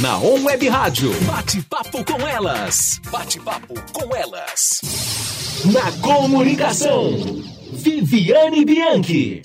[0.00, 2.98] Na On Web Rádio, bate-papo com elas.
[3.10, 4.80] Bate-papo com elas.
[5.70, 7.12] Na comunicação,
[7.72, 9.42] Viviane Bianchi.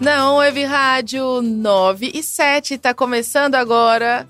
[0.00, 4.26] Na On Web Rádio 9 e 7, tá começando agora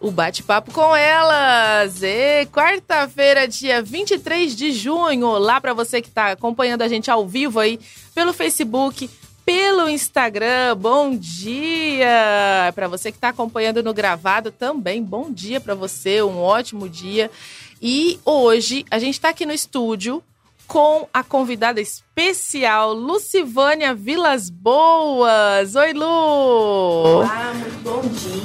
[0.00, 2.02] o bate-papo com elas.
[2.02, 5.28] E quarta-feira, dia 23 de junho.
[5.28, 7.78] Olá para você que está acompanhando a gente ao vivo aí
[8.12, 9.08] pelo Facebook,
[9.46, 10.76] pelo Instagram.
[10.76, 12.72] Bom dia!
[12.74, 17.30] Para você que está acompanhando no gravado também, bom dia para você, um ótimo dia.
[17.80, 20.20] E hoje a gente está aqui no estúdio
[20.66, 25.76] com a convidada especial, Lucivânia Vilas Boas.
[25.76, 26.04] Oi, Lu!
[26.04, 28.02] Olá, muito bom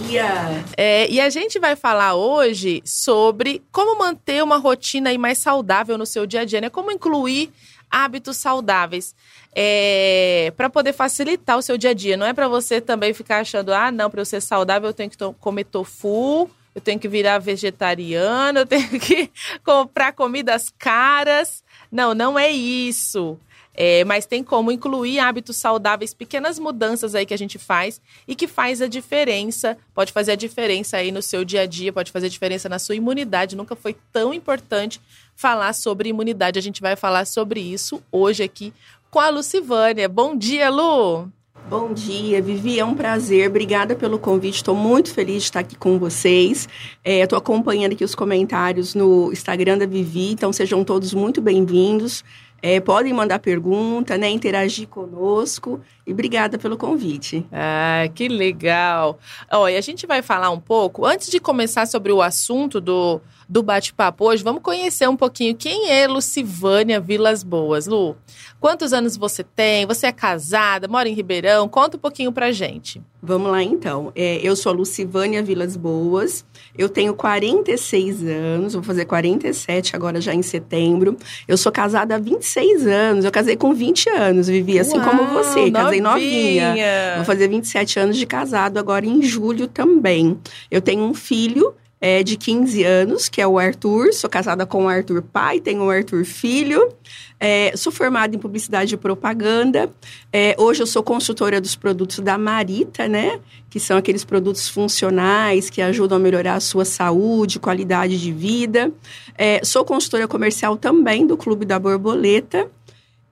[0.07, 0.63] dia!
[0.77, 5.97] É, e a gente vai falar hoje sobre como manter uma rotina aí mais saudável
[5.97, 6.69] no seu dia a dia, né?
[6.69, 7.51] Como incluir
[7.89, 9.15] hábitos saudáveis
[9.53, 12.17] é, para poder facilitar o seu dia a dia.
[12.17, 15.09] Não é para você também ficar achando, ah, não, para eu ser saudável eu tenho
[15.09, 19.29] que to comer tofu, eu tenho que virar vegetariano, eu tenho que
[19.63, 21.63] comprar comidas caras.
[21.91, 23.37] Não, não é isso.
[23.73, 28.35] É, mas tem como incluir hábitos saudáveis, pequenas mudanças aí que a gente faz e
[28.35, 32.11] que faz a diferença, pode fazer a diferença aí no seu dia a dia, pode
[32.11, 33.55] fazer a diferença na sua imunidade.
[33.55, 34.99] Nunca foi tão importante
[35.35, 36.59] falar sobre imunidade.
[36.59, 38.73] A gente vai falar sobre isso hoje aqui
[39.11, 40.07] com a Lucivânia.
[40.07, 41.27] Bom dia, Lu!
[41.69, 43.49] Bom dia, Vivi, é um prazer.
[43.49, 44.55] Obrigada pelo convite.
[44.55, 46.67] Estou muito feliz de estar aqui com vocês.
[47.03, 52.23] Estou é, acompanhando aqui os comentários no Instagram da Vivi, então sejam todos muito bem-vindos.
[52.61, 55.81] É, podem mandar pergunta, né, interagir conosco.
[56.11, 57.45] E obrigada pelo convite.
[57.53, 59.17] Ah, que legal.
[59.49, 63.63] Olha, a gente vai falar um pouco, antes de começar sobre o assunto do, do
[63.63, 67.87] bate-papo hoje, vamos conhecer um pouquinho quem é Lucivânia Vilas Boas.
[67.87, 68.17] Lu,
[68.59, 69.85] quantos anos você tem?
[69.85, 71.69] Você é casada, mora em Ribeirão?
[71.69, 73.01] Conta um pouquinho pra gente.
[73.23, 74.11] Vamos lá então.
[74.15, 76.43] É, eu sou a Lucivânia Vilas Boas,
[76.75, 81.15] eu tenho 46 anos, vou fazer 47 agora já em setembro.
[81.47, 85.27] Eu sou casada há 26 anos, eu casei com 20 anos, vivi assim Uau, como
[85.27, 86.67] você, casei novinha.
[86.69, 87.13] novinha.
[87.17, 90.37] Vou fazer 27 anos de casado agora em julho também.
[90.69, 94.11] Eu tenho um filho é, de 15 anos, que é o Arthur.
[94.11, 96.91] Sou casada com o Arthur pai, tenho o Arthur filho.
[97.39, 99.89] É, sou formada em publicidade e propaganda.
[100.33, 103.39] É, hoje eu sou consultora dos produtos da Marita, né?
[103.69, 108.91] Que são aqueles produtos funcionais que ajudam a melhorar a sua saúde, qualidade de vida.
[109.37, 112.67] É, sou consultora comercial também do Clube da Borboleta.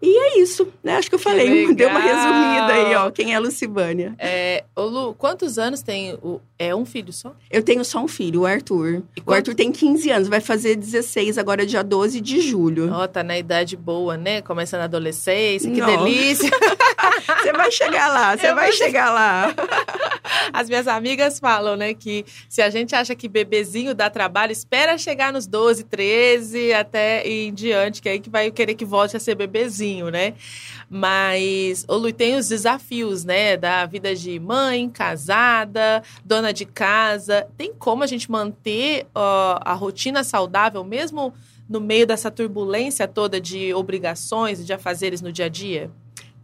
[0.01, 0.95] E é isso, né?
[0.95, 3.11] Acho que eu falei, Que deu uma resumida aí, ó.
[3.11, 4.15] Quem é a Lucibânia?
[4.17, 6.39] É, ô Lu, quantos anos tem o.
[6.57, 7.33] É um filho só?
[7.49, 9.01] Eu tenho só um filho, o Arthur.
[9.15, 12.91] E O quanto- Arthur tem 15 anos, vai fazer 16 agora, dia 12 de julho.
[12.93, 14.41] Ó, tá na idade boa, né?
[14.41, 15.87] Começando a adolescência, que Não.
[15.87, 16.49] delícia.
[17.41, 19.53] Você vai chegar lá, você vai chegar lá.
[20.51, 24.97] As minhas amigas falam, né, que se a gente acha que bebezinho dá trabalho, espera
[24.97, 29.15] chegar nos 12, 13, até em diante, que é aí que vai querer que volte
[29.15, 30.33] a ser bebezinho, né?
[30.89, 37.47] Mas, ô Lu, tem os desafios, né, da vida de mãe, casada, dona de casa.
[37.57, 41.33] Tem como a gente manter a rotina saudável, mesmo
[41.67, 45.91] no meio dessa turbulência toda de obrigações e de afazeres no dia a dia?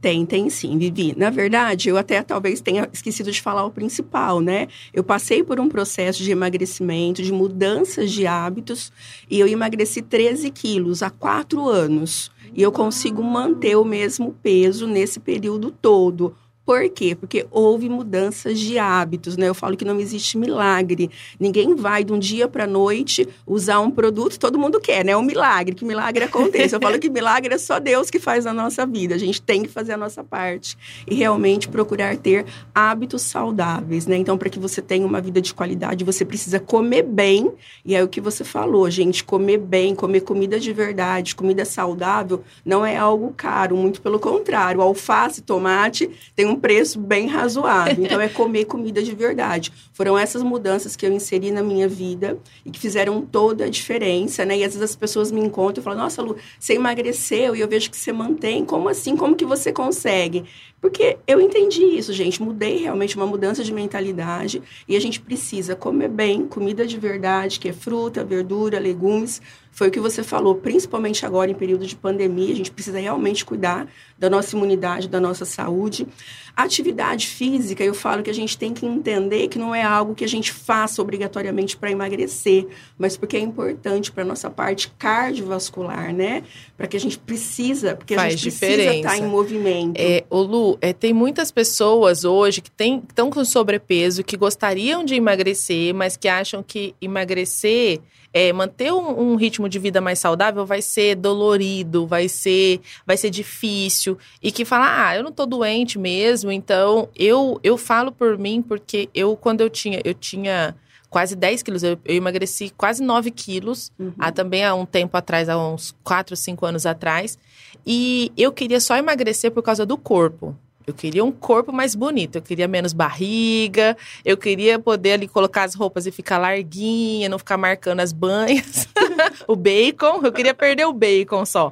[0.05, 1.15] Tem, tem sim, Vivi.
[1.17, 4.67] Na verdade, eu até talvez tenha esquecido de falar o principal, né?
[4.93, 8.91] Eu passei por um processo de emagrecimento, de mudanças de hábitos,
[9.27, 12.29] e eu emagreci 13 quilos há quatro anos.
[12.55, 16.33] E eu consigo manter o mesmo peso nesse período todo.
[16.65, 17.15] Por quê?
[17.15, 19.47] Porque houve mudanças de hábitos, né?
[19.47, 21.11] Eu falo que não existe milagre.
[21.39, 25.15] Ninguém vai de um dia para noite usar um produto, todo mundo quer, né?
[25.15, 26.77] Um milagre, que milagre aconteça.
[26.77, 29.13] Eu falo que milagre é só Deus que faz na nossa vida.
[29.13, 30.75] A gente tem que fazer a nossa parte
[31.07, 34.17] e realmente procurar ter hábitos saudáveis, né?
[34.17, 37.51] Então, para que você tenha uma vida de qualidade, você precisa comer bem.
[37.85, 42.43] E é o que você falou, gente, comer bem, comer comida de verdade, comida saudável,
[42.65, 44.81] não é algo caro, muito pelo contrário.
[44.81, 48.03] Alface, tomate tem um preço bem razoável.
[48.05, 49.71] Então, é comer comida de verdade.
[49.93, 54.45] Foram essas mudanças que eu inseri na minha vida e que fizeram toda a diferença,
[54.45, 54.57] né?
[54.57, 57.67] E às vezes as pessoas me encontram e falam: Nossa, Lu, você emagreceu e eu
[57.67, 58.65] vejo que você mantém.
[58.65, 59.15] Como assim?
[59.15, 60.45] Como que você consegue?
[60.85, 62.43] Porque eu entendi isso, gente.
[62.43, 67.59] Mudei realmente uma mudança de mentalidade e a gente precisa comer bem, comida de verdade,
[67.59, 69.41] que é fruta, verdura, legumes.
[69.71, 73.43] Foi o que você falou, principalmente agora em período de pandemia, a gente precisa realmente
[73.43, 73.87] cuidar
[74.17, 76.07] da nossa imunidade, da nossa saúde.
[76.55, 80.23] Atividade física, eu falo que a gente tem que entender que não é algo que
[80.23, 82.67] a gente faça obrigatoriamente para emagrecer,
[82.97, 86.43] mas porque é importante para nossa parte cardiovascular, né?
[86.75, 89.13] Para que a gente precisa, porque a Faz gente precisa diferença.
[89.13, 89.97] estar em movimento.
[89.97, 95.03] É, ô Lu, Lu, é, tem muitas pessoas hoje que estão com sobrepeso, que gostariam
[95.03, 97.99] de emagrecer, mas que acham que emagrecer,
[98.33, 103.17] é, manter um, um, ritmo de vida mais saudável vai ser dolorido, vai ser, vai
[103.17, 104.17] ser difícil.
[104.41, 108.61] E que fala, ah, eu não tô doente mesmo, então eu, eu falo por mim,
[108.61, 110.75] porque eu, quando eu tinha, eu tinha
[111.09, 111.83] quase 10 quilos.
[111.83, 114.13] Eu, eu emagreci quase 9 quilos, uhum.
[114.19, 117.37] há, também há um tempo atrás, há uns 4, 5 anos atrás.
[117.85, 120.55] E eu queria só emagrecer por causa do corpo.
[120.87, 125.63] Eu queria um corpo mais bonito, eu queria menos barriga, eu queria poder ali colocar
[125.63, 128.87] as roupas e ficar larguinha, não ficar marcando as banhas,
[129.47, 131.71] o bacon, eu queria perder o bacon só.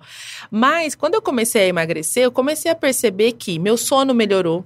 [0.49, 4.65] Mas quando eu comecei a emagrecer, eu comecei a perceber que meu sono melhorou,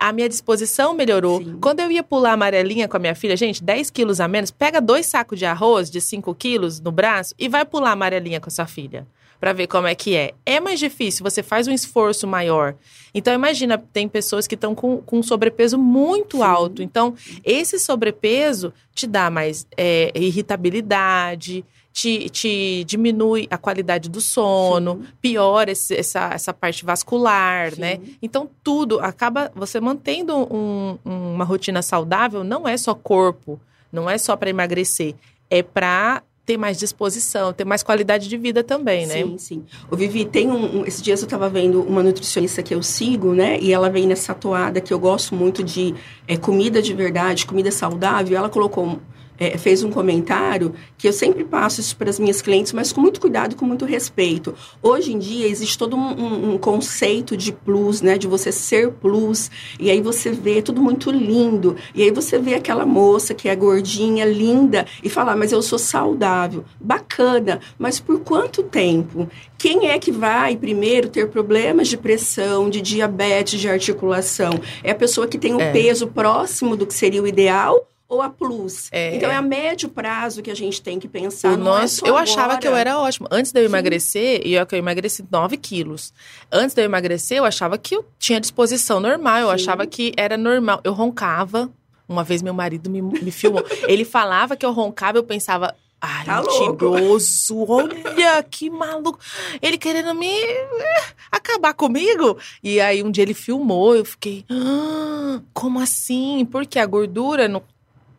[0.00, 1.44] a minha disposição melhorou.
[1.44, 1.58] Sim.
[1.60, 4.80] Quando eu ia pular amarelinha com a minha filha, gente, 10 quilos a menos, pega
[4.80, 8.50] dois sacos de arroz de 5 quilos no braço e vai pular amarelinha com a
[8.50, 9.06] sua filha.
[9.40, 10.34] Para ver como é que é.
[10.44, 12.76] É mais difícil, você faz um esforço maior.
[13.14, 16.42] Então, imagina, tem pessoas que estão com, com sobrepeso muito Sim.
[16.42, 16.82] alto.
[16.82, 25.00] Então, esse sobrepeso te dá mais é, irritabilidade, te, te diminui a qualidade do sono,
[25.00, 25.08] Sim.
[25.20, 27.80] piora esse, essa, essa parte vascular, Sim.
[27.80, 28.00] né?
[28.22, 33.60] Então, tudo acaba você mantendo um, uma rotina saudável, não é só corpo,
[33.92, 35.14] não é só para emagrecer,
[35.48, 39.22] é para ter mais disposição, ter mais qualidade de vida também, né?
[39.22, 39.64] Sim, sim.
[39.88, 43.32] O Vivi, tem um, um esses dias eu estava vendo uma nutricionista que eu sigo,
[43.32, 43.56] né?
[43.60, 45.94] E ela vem nessa toada que eu gosto muito de
[46.26, 48.36] é, comida de verdade, comida saudável.
[48.36, 48.98] Ela colocou
[49.40, 53.00] é, fez um comentário que eu sempre passo isso para as minhas clientes, mas com
[53.00, 54.54] muito cuidado, com muito respeito.
[54.82, 58.18] Hoje em dia existe todo um, um, um, conceito de plus, né?
[58.18, 59.50] De você ser plus.
[59.78, 61.74] E aí você vê tudo muito lindo.
[61.94, 65.78] E aí você vê aquela moça que é gordinha, linda, e fala, mas eu sou
[65.78, 66.64] saudável.
[66.78, 69.26] Bacana, mas por quanto tempo?
[69.56, 74.60] Quem é que vai primeiro ter problemas de pressão, de diabetes, de articulação?
[74.82, 75.72] É a pessoa que tem o é.
[75.72, 78.88] peso próximo do que seria o ideal ou a plus.
[78.90, 79.14] É.
[79.14, 81.50] Então é a médio prazo que a gente tem que pensar.
[81.50, 83.28] O é nosso, é eu achava que eu era ótimo.
[83.30, 86.12] Antes de eu emagrecer, e eu, eu emagreci 9 quilos.
[86.50, 89.38] Antes de eu emagrecer, eu achava que eu tinha disposição normal.
[89.38, 89.54] Eu Sim.
[89.54, 90.80] achava que era normal.
[90.82, 91.70] Eu roncava.
[92.08, 93.64] Uma vez meu marido me, me filmou.
[93.86, 99.20] Ele falava que eu roncava, eu pensava, Ai, tá mentiroso, olha que maluco.
[99.60, 102.38] Ele querendo me eh, acabar comigo.
[102.64, 106.48] E aí um dia ele filmou, eu fiquei, ah, como assim?
[106.50, 107.62] Porque a gordura no,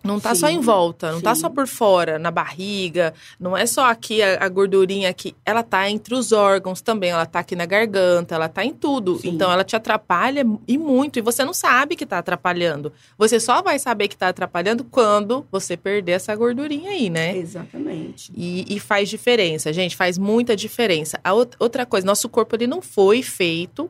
[0.04, 1.24] não tá sim, só em volta, não sim.
[1.24, 5.62] tá só por fora, na barriga, não é só aqui a, a, gordurinha aqui, ela
[5.62, 9.18] tá entre os órgãos também, ela tá aqui na garganta, ela tá em tudo.
[9.20, 9.30] Sim.
[9.30, 12.92] Então ela te atrapalha e muito, e você não sabe que tá atrapalhando.
[13.18, 17.38] Você só vai saber que tá atrapalhando quando você perder essa gordurinha aí, né?
[17.38, 18.32] Exatamente.
[18.36, 21.20] E, e faz diferença, gente, faz muita diferença.
[21.24, 23.90] A outra coisa, nosso corpo ele não foi feito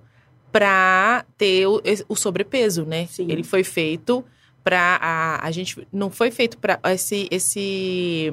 [0.52, 3.08] para ter o, o sobrepeso, né?
[3.18, 4.24] Ele foi feito
[4.64, 8.32] para a, a gente não foi feito para esse esse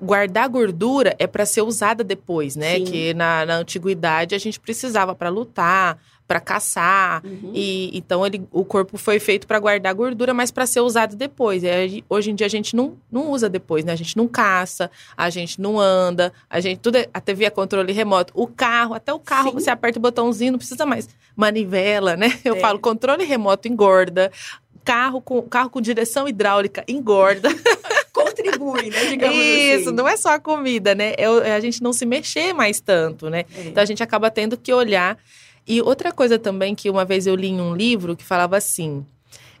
[0.00, 2.76] guardar gordura é para ser usada depois, né?
[2.76, 2.84] Sim.
[2.84, 7.22] Que na, na antiguidade a gente precisava para lutar, para caçar.
[7.24, 7.52] Uhum.
[7.54, 11.62] E então ele, o corpo foi feito para guardar gordura, mas para ser usado depois.
[11.62, 13.92] E hoje em dia a gente não, não usa depois, né?
[13.92, 17.50] A gente não caça, a gente não anda, a gente tudo é, a TV é
[17.50, 19.54] controle remoto, o carro, até o carro Sim.
[19.54, 22.38] você aperta o botãozinho, não precisa mais manivela, né?
[22.44, 22.60] Eu é.
[22.60, 24.32] falo controle remoto engorda,
[24.84, 27.48] carro com, carro com direção hidráulica engorda.
[28.12, 29.06] Contribui, né?
[29.06, 29.96] Digamos Isso, assim.
[29.96, 31.14] não é só a comida, né?
[31.16, 33.44] É, é a gente não se mexer mais tanto, né?
[33.56, 33.68] É.
[33.68, 35.18] Então a gente acaba tendo que olhar.
[35.66, 39.04] E outra coisa também que uma vez eu li em um livro que falava assim.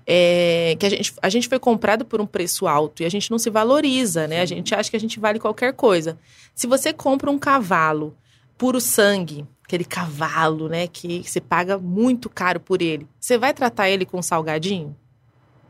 [0.04, 3.30] É, que a gente, a gente foi comprado por um preço alto e a gente
[3.30, 4.40] não se valoriza, né?
[4.40, 6.18] A gente acha que a gente vale qualquer coisa.
[6.54, 8.16] Se você compra um cavalo
[8.58, 13.88] puro sangue, aquele cavalo, né, que você paga muito caro por ele, você vai tratar
[13.88, 14.94] ele com salgadinho?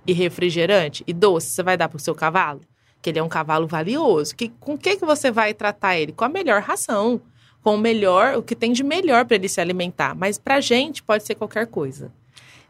[0.07, 2.61] E refrigerante e doce, você vai dar para o seu cavalo?
[3.01, 4.35] Que ele é um cavalo valioso.
[4.35, 6.13] Que, com o que, que você vai tratar ele?
[6.13, 7.21] Com a melhor ração,
[7.63, 10.15] com o melhor, o que tem de melhor para ele se alimentar.
[10.15, 12.13] Mas para a gente pode ser qualquer coisa.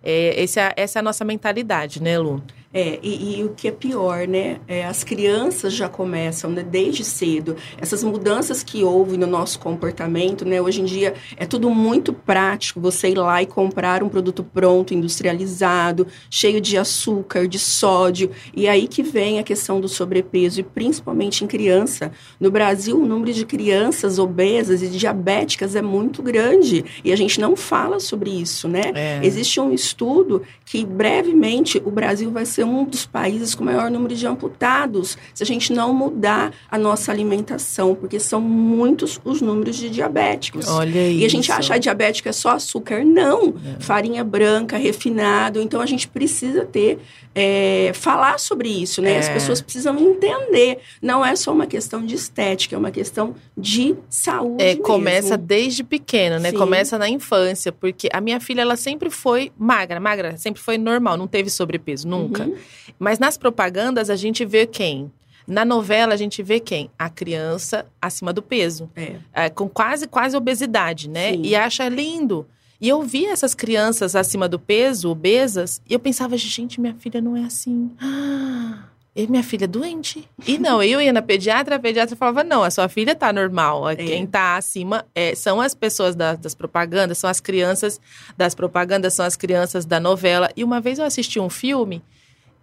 [0.03, 2.43] É, esse é, essa é a nossa mentalidade, né, Lu?
[2.75, 4.59] É, e, e, o que é pior, né?
[4.67, 7.55] É, as crianças já começam, né, desde cedo.
[7.77, 10.61] Essas mudanças que houve no nosso comportamento, né?
[10.61, 12.81] Hoje em dia é tudo muito prático.
[12.81, 18.31] Você ir lá e comprar um produto pronto, industrializado, cheio de açúcar, de sódio.
[18.55, 22.11] E aí que vem a questão do sobrepeso, e principalmente em criança.
[22.41, 26.85] No Brasil, o número de crianças obesas e diabéticas é muito grande.
[27.05, 28.93] E a gente não fala sobre isso, né?
[28.95, 29.21] É.
[29.23, 33.91] Existe um estudo que brevemente o Brasil vai ser ser um dos países com maior
[33.91, 39.41] número de amputados se a gente não mudar a nossa alimentação, porque são muitos os
[39.41, 40.69] números de diabéticos.
[40.69, 43.05] Olha e a gente acha que diabético é só açúcar.
[43.05, 43.49] Não.
[43.49, 43.81] É.
[43.81, 45.61] Farinha branca, refinado.
[45.61, 46.99] Então a gente precisa ter,
[47.35, 49.15] é, falar sobre isso, né?
[49.15, 49.19] É.
[49.19, 50.79] As pessoas precisam entender.
[51.01, 54.63] Não é só uma questão de estética, é uma questão de saúde.
[54.63, 56.51] É, começa desde pequeno, né?
[56.51, 56.57] Sim.
[56.57, 61.17] Começa na infância, porque a minha filha, ela sempre foi magra, magra, sempre foi normal,
[61.17, 62.45] não teve sobrepeso, nunca.
[62.45, 62.52] Uhum.
[62.99, 65.11] Mas nas propagandas a gente vê quem?
[65.47, 66.91] Na novela, a gente vê quem?
[66.99, 68.89] A criança acima do peso.
[68.95, 69.17] É.
[69.33, 71.33] É, com quase, quase obesidade, né?
[71.33, 71.43] Sim.
[71.43, 72.47] E acha lindo.
[72.81, 77.21] E eu via essas crianças acima do peso, obesas, e eu pensava, gente, minha filha
[77.21, 77.93] não é assim.
[78.01, 80.29] Ah, e minha filha é doente.
[80.47, 83.89] E não, eu ia na pediatra, a pediatra falava: não, a sua filha tá normal.
[83.89, 83.95] É.
[83.95, 88.01] Quem tá acima é, são as pessoas da, das propagandas, são as crianças
[88.37, 90.51] das propagandas, são as crianças da novela.
[90.57, 92.03] E uma vez eu assisti um filme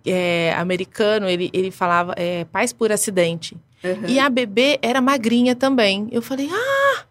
[0.05, 3.57] é, americano, ele, ele falava é, paz por acidente.
[3.83, 4.07] Uhum.
[4.07, 6.07] E a bebê era magrinha também.
[6.11, 7.05] Eu falei, ah,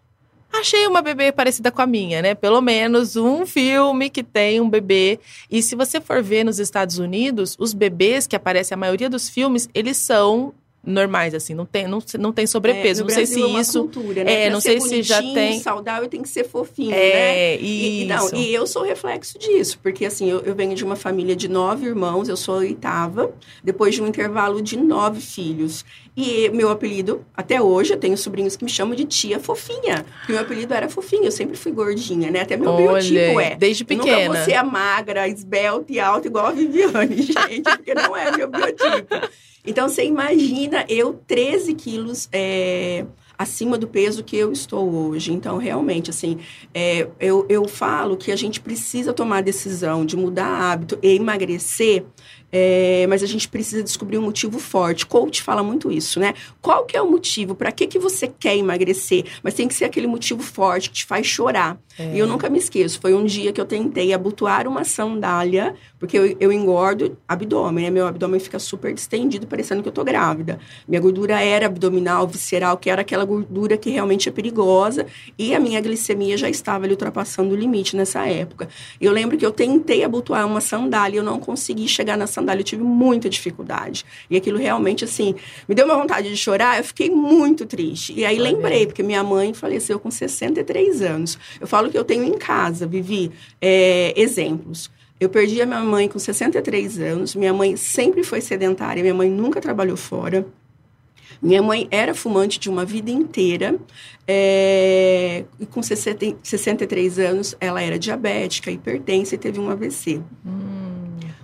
[0.53, 2.35] achei uma bebê parecida com a minha, né?
[2.35, 5.19] Pelo menos um filme que tem um bebê.
[5.49, 9.29] E se você for ver nos Estados Unidos, os bebês que aparecem, a maioria dos
[9.29, 13.01] filmes, eles são normais, assim, não tem, não, não tem sobrepeso.
[13.01, 13.79] É, não sei se é isso.
[13.81, 14.33] Cultura, né?
[14.33, 15.59] É, pra não sei se já tem.
[15.59, 17.57] saudável tem que ser fofinho, é, né?
[17.57, 20.95] E, e, não, e eu sou reflexo disso, porque assim, eu, eu, venho de uma
[20.95, 23.31] família de nove irmãos, eu sou oitava,
[23.63, 25.85] depois de um intervalo de nove filhos.
[26.21, 30.05] E meu apelido, até hoje, eu tenho sobrinhos que me chamam de tia fofinha.
[30.17, 32.41] Porque meu apelido era fofinha, eu sempre fui gordinha, né?
[32.41, 33.55] Até meu Olha, biotipo é.
[33.55, 34.19] Desde pequena.
[34.19, 38.35] Eu nunca ser a magra, esbelta e alta igual a Viviane, gente, porque não é
[38.35, 39.15] meu biotipo.
[39.65, 43.05] Então, você imagina eu 13 quilos é,
[43.39, 45.31] acima do peso que eu estou hoje.
[45.31, 46.39] Então, realmente, assim,
[46.73, 51.15] é, eu, eu falo que a gente precisa tomar a decisão de mudar hábito e
[51.15, 52.05] emagrecer
[52.51, 55.05] é, mas a gente precisa descobrir um motivo forte.
[55.05, 56.33] Coach fala muito isso, né?
[56.61, 57.53] Qual que é o motivo?
[57.53, 59.25] Para que, que você quer emagrecer?
[59.43, 61.77] Mas tem que ser aquele motivo forte que te faz chorar.
[61.97, 62.15] É.
[62.15, 62.99] E eu nunca me esqueço.
[62.99, 67.91] Foi um dia que eu tentei abotoar uma sandália, porque eu, eu engordo abdômen, né?
[67.91, 70.59] Meu abdômen fica super distendido, parecendo que eu tô grávida.
[70.87, 75.05] Minha gordura era abdominal, visceral, que era aquela gordura que realmente é perigosa.
[75.37, 78.67] E a minha glicemia já estava ali ultrapassando o limite nessa época.
[78.99, 82.65] Eu lembro que eu tentei abotoar uma sandália, eu não consegui chegar na sandália eu
[82.65, 84.05] tive muita dificuldade.
[84.29, 85.35] E aquilo realmente, assim,
[85.67, 88.13] me deu uma vontade de chorar, eu fiquei muito triste.
[88.13, 88.85] E aí Vai lembrei, ver.
[88.87, 91.37] porque minha mãe faleceu com 63 anos.
[91.59, 93.31] Eu falo que eu tenho em casa, Vivi,
[93.61, 94.89] é, exemplos.
[95.19, 97.35] Eu perdi a minha mãe com 63 anos.
[97.35, 100.45] Minha mãe sempre foi sedentária, minha mãe nunca trabalhou fora.
[101.41, 103.75] Minha mãe era fumante de uma vida inteira.
[104.27, 110.21] É, e com 60, 63 anos, ela era diabética, hipertensa e teve um AVC.
[110.45, 110.79] Hum.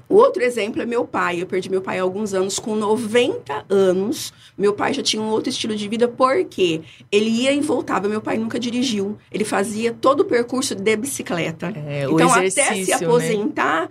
[0.07, 1.41] O outro exemplo é meu pai.
[1.41, 4.31] Eu perdi meu pai há alguns anos, com 90 anos.
[4.57, 8.07] Meu pai já tinha um outro estilo de vida, porque ele ia e voltava.
[8.07, 9.17] Meu pai nunca dirigiu.
[9.31, 11.73] Ele fazia todo o percurso de bicicleta.
[11.75, 12.93] É, então, até se né?
[12.93, 13.89] aposentar, né?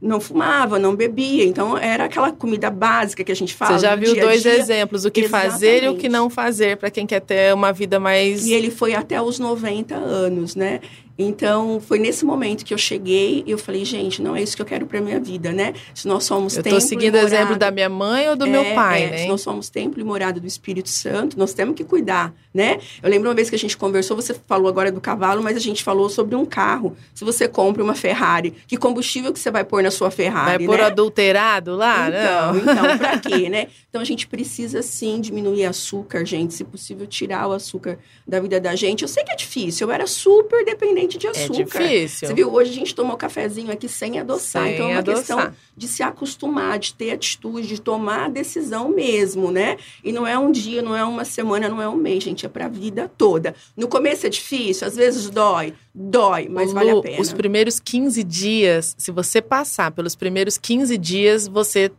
[0.00, 1.44] Não fumava, não bebia.
[1.44, 3.78] Então, era aquela comida básica que a gente fala.
[3.78, 4.56] Você já viu dois dia.
[4.56, 5.52] exemplos: o que Exatamente.
[5.52, 8.46] fazer e o que não fazer, para quem quer ter uma vida mais.
[8.46, 10.80] E ele foi até os 90 anos, né?
[11.18, 14.60] Então, foi nesse momento que eu cheguei e eu falei, gente, não é isso que
[14.60, 15.72] eu quero para minha vida, né?
[15.94, 16.78] Se nós somos eu templo.
[16.78, 19.18] Eu tô seguindo o exemplo da minha mãe ou do é, meu pai, é, né?
[19.18, 22.78] Se nós somos templo e morada do Espírito Santo, nós temos que cuidar, né?
[23.02, 25.60] Eu lembro uma vez que a gente conversou, você falou agora do cavalo, mas a
[25.60, 26.94] gente falou sobre um carro.
[27.14, 30.66] Se você compra uma Ferrari, que combustível que você vai pôr na sua Ferrari, Vai
[30.66, 30.84] pôr né?
[30.84, 32.08] adulterado lá?
[32.08, 32.72] Então, não.
[32.72, 33.68] então, pra quê, né?
[33.88, 36.52] Então, a gente precisa, sim, diminuir açúcar, gente.
[36.52, 39.02] Se possível, tirar o açúcar da vida da gente.
[39.02, 41.82] Eu sei que é difícil, eu era super dependente de é açúcar.
[41.82, 42.28] É difícil.
[42.28, 44.64] Você viu, hoje a gente tomou um cafezinho aqui sem adoçar.
[44.64, 45.18] Sem então é uma adoçar.
[45.18, 49.76] questão de se acostumar, de ter atitude, de tomar a decisão mesmo, né?
[50.02, 52.48] E não é um dia, não é uma semana, não é um mês, gente, é
[52.48, 53.54] pra vida toda.
[53.76, 57.20] No começo é difícil, às vezes dói, dói, mas Lu, vale a pena.
[57.20, 61.92] Os primeiros 15 dias, se você passar pelos primeiros 15 dias, você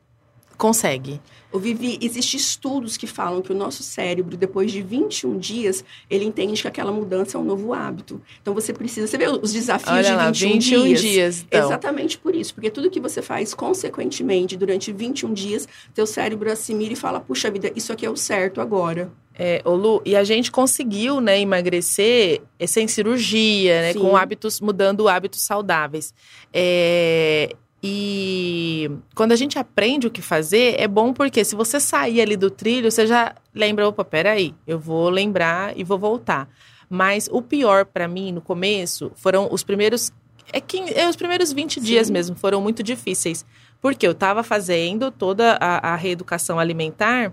[0.58, 1.22] consegue.
[1.52, 6.26] O Vivi, existem estudos que falam que o nosso cérebro, depois de 21 dias, ele
[6.26, 8.22] entende que aquela mudança é um novo hábito.
[8.42, 9.08] Então você precisa.
[9.08, 11.02] Você vê os desafios Olha de lá, 21, 21 dias.
[11.02, 11.66] dias então.
[11.66, 12.54] Exatamente por isso.
[12.54, 17.50] Porque tudo que você faz consequentemente durante 21 dias, teu cérebro assimila e fala: puxa
[17.50, 19.10] vida, isso aqui é o certo agora.
[19.40, 24.60] É, ô Lu, e a gente conseguiu, né, emagrecer é, sem cirurgia, né, com hábitos,
[24.60, 26.12] mudando hábitos saudáveis.
[26.52, 32.22] É, e quando a gente aprende o que fazer, é bom porque se você sair
[32.22, 36.50] ali do trilho, você já lembra, opa, peraí, eu vou lembrar e vou voltar.
[36.90, 40.12] Mas o pior para mim no começo foram os primeiros
[40.52, 41.82] é, que, é os primeiros 20 Sim.
[41.82, 43.46] dias mesmo, foram muito difíceis.
[43.80, 47.32] Porque eu estava fazendo toda a, a reeducação alimentar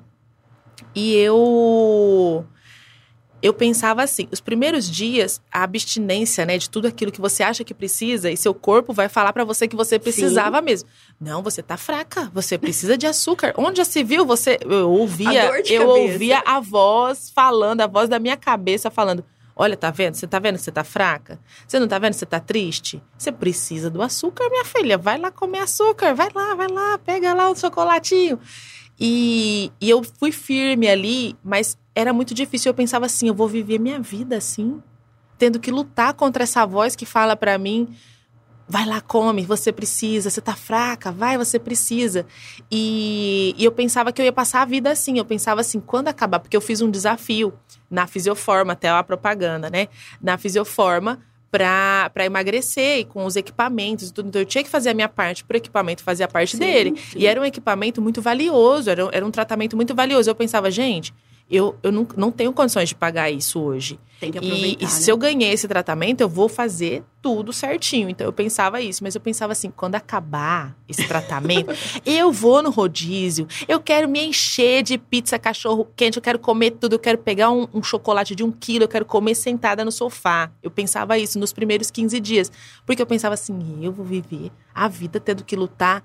[0.94, 2.44] e eu
[3.44, 7.62] eu pensava assim, os primeiros dias, a abstinência, né, de tudo aquilo que você acha
[7.62, 10.64] que precisa e seu corpo vai falar para você que você precisava Sim.
[10.64, 10.88] mesmo.
[11.20, 13.52] Não, você tá fraca, você precisa de açúcar.
[13.58, 18.18] Onde já se viu você eu ouvia, eu ouvia a voz falando, a voz da
[18.18, 19.22] minha cabeça falando:
[19.54, 20.14] Olha, tá vendo?
[20.14, 21.38] Você tá vendo que você tá fraca?
[21.68, 23.02] Você não tá vendo que você tá triste?
[23.16, 24.96] Você precisa do açúcar, minha filha.
[24.96, 26.14] Vai lá comer açúcar.
[26.14, 28.40] Vai lá, vai lá, pega lá o chocolatinho.
[28.98, 32.70] E, e eu fui firme ali, mas era muito difícil.
[32.70, 34.82] Eu pensava assim: eu vou viver minha vida assim,
[35.38, 37.88] tendo que lutar contra essa voz que fala para mim:
[38.68, 42.26] vai lá, come, você precisa, você tá fraca, vai, você precisa.
[42.70, 45.18] E, e, eu pensava que eu ia passar a vida assim.
[45.18, 47.52] Eu pensava assim: quando acabar, porque eu fiz um desafio
[47.90, 49.88] na Fisioforma, até a propaganda, né?
[50.20, 51.20] Na Fisioforma
[51.58, 54.28] para emagrecer e com os equipamentos e tudo.
[54.28, 56.58] Então eu tinha que fazer a minha parte para o equipamento fazer a parte sim,
[56.58, 56.94] dele.
[56.96, 57.18] Sim.
[57.18, 60.28] E era um equipamento muito valioso, era, era um tratamento muito valioso.
[60.28, 61.14] Eu pensava, gente,
[61.50, 63.98] eu, eu não, não tenho condições de pagar isso hoje.
[64.18, 64.66] Tem que aproveitar.
[64.66, 64.88] E, e né?
[64.88, 68.08] se eu ganhei esse tratamento, eu vou fazer tudo certinho.
[68.08, 71.70] Então eu pensava isso, mas eu pensava assim: quando acabar esse tratamento,
[72.06, 76.72] eu vou no rodízio, eu quero me encher de pizza cachorro quente, eu quero comer
[76.72, 79.92] tudo, eu quero pegar um, um chocolate de um quilo, eu quero comer sentada no
[79.92, 80.50] sofá.
[80.62, 82.52] Eu pensava isso nos primeiros 15 dias.
[82.86, 86.02] Porque eu pensava assim: eu vou viver a vida tendo que lutar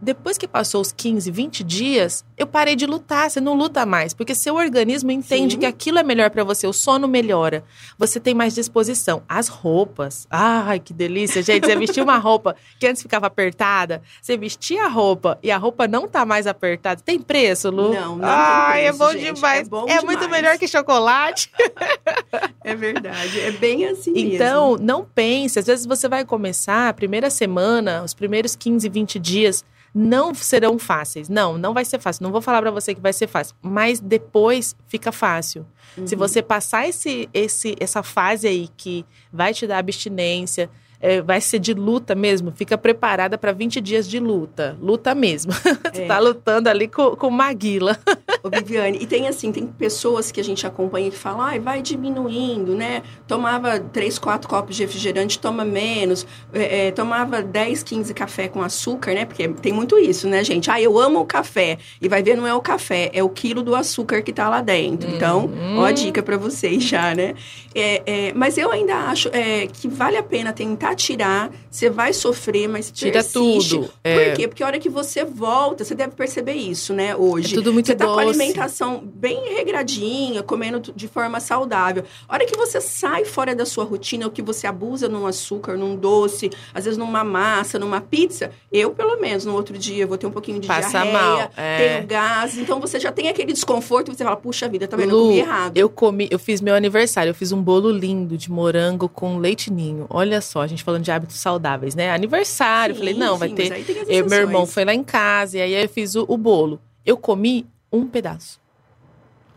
[0.00, 3.30] depois que passou os 15, 20 dias, eu parei de lutar.
[3.30, 5.60] Você não luta mais, porque seu organismo entende Sim.
[5.60, 7.64] que aquilo é melhor para você, o sono melhora,
[7.98, 9.22] você tem mais disposição.
[9.28, 11.64] As roupas, ai que delícia, gente.
[11.66, 15.88] Você vestiu uma roupa que antes ficava apertada, você vestia a roupa e a roupa
[15.88, 17.00] não tá mais apertada.
[17.00, 17.94] Tem preço, Lu?
[17.94, 19.34] Não, não ai, tem preço, é bom gente.
[19.34, 19.60] demais.
[19.60, 20.04] É, bom é demais.
[20.04, 21.50] muito melhor que chocolate.
[22.62, 24.86] é verdade, é bem assim Então, mesmo.
[24.86, 25.58] não pense.
[25.58, 30.78] Às vezes você vai começar a primeira semana, os primeiros 15, 20 dias não serão
[30.78, 31.28] fáceis.
[31.28, 32.24] Não, não vai ser fácil.
[32.24, 35.64] Não vou falar para você que vai ser fácil, mas depois fica fácil.
[35.96, 36.06] Uhum.
[36.06, 40.68] Se você passar esse, esse, essa fase aí que vai te dar abstinência,
[41.04, 44.74] é, vai ser de luta mesmo, fica preparada para 20 dias de luta.
[44.80, 45.52] Luta mesmo.
[45.84, 46.00] É.
[46.00, 47.96] tu tá lutando ali com, com Maguila.
[48.42, 51.80] Ô, Viviane, e tem assim, tem pessoas que a gente acompanha que falam, ai, vai
[51.80, 53.02] diminuindo, né?
[53.28, 56.26] Tomava 3, 4 copos de refrigerante, toma menos.
[56.52, 59.24] É, é, tomava 10, 15 café com açúcar, né?
[59.24, 60.70] Porque tem muito isso, né, gente?
[60.70, 61.78] Ah, eu amo o café.
[62.00, 64.60] E vai ver, não é o café, é o quilo do açúcar que tá lá
[64.60, 65.08] dentro.
[65.08, 65.78] Então, uhum.
[65.78, 67.34] ó a dica para vocês já, né?
[67.74, 71.50] É, é, mas eu ainda acho é, que vale a pena tentar tirar.
[71.70, 73.76] Você vai sofrer, mas Tira persiste.
[73.76, 73.88] tudo.
[74.02, 74.48] Por quê?
[74.48, 77.54] Porque a hora que você volta, você deve perceber isso, né, hoje.
[77.54, 78.14] É tudo muito você tá doce.
[78.14, 82.04] com a alimentação bem regradinha, comendo de forma saudável.
[82.28, 85.76] A hora que você sai fora da sua rotina, o que você abusa num açúcar,
[85.76, 90.16] num doce, às vezes numa massa, numa pizza, eu, pelo menos, no outro dia, vou
[90.16, 91.76] ter um pouquinho de Passa diarreia, mal, é.
[91.76, 92.56] tenho gás.
[92.58, 95.10] Então, você já tem aquele desconforto e você fala, puxa vida, tá vendo?
[95.10, 95.76] Lu, eu comi errado.
[95.76, 99.72] Eu comi, eu fiz meu aniversário, eu fiz um bolo lindo de morango com leite
[99.72, 100.06] ninho.
[100.10, 102.12] Olha só, a gente falando de hábitos saudáveis, né?
[102.12, 103.84] Aniversário, Sim, falei, não, sim, vai ter.
[104.08, 106.80] Eu, meu irmão foi lá em casa e aí eu fiz o, o bolo.
[107.04, 108.60] Eu comi um pedaço.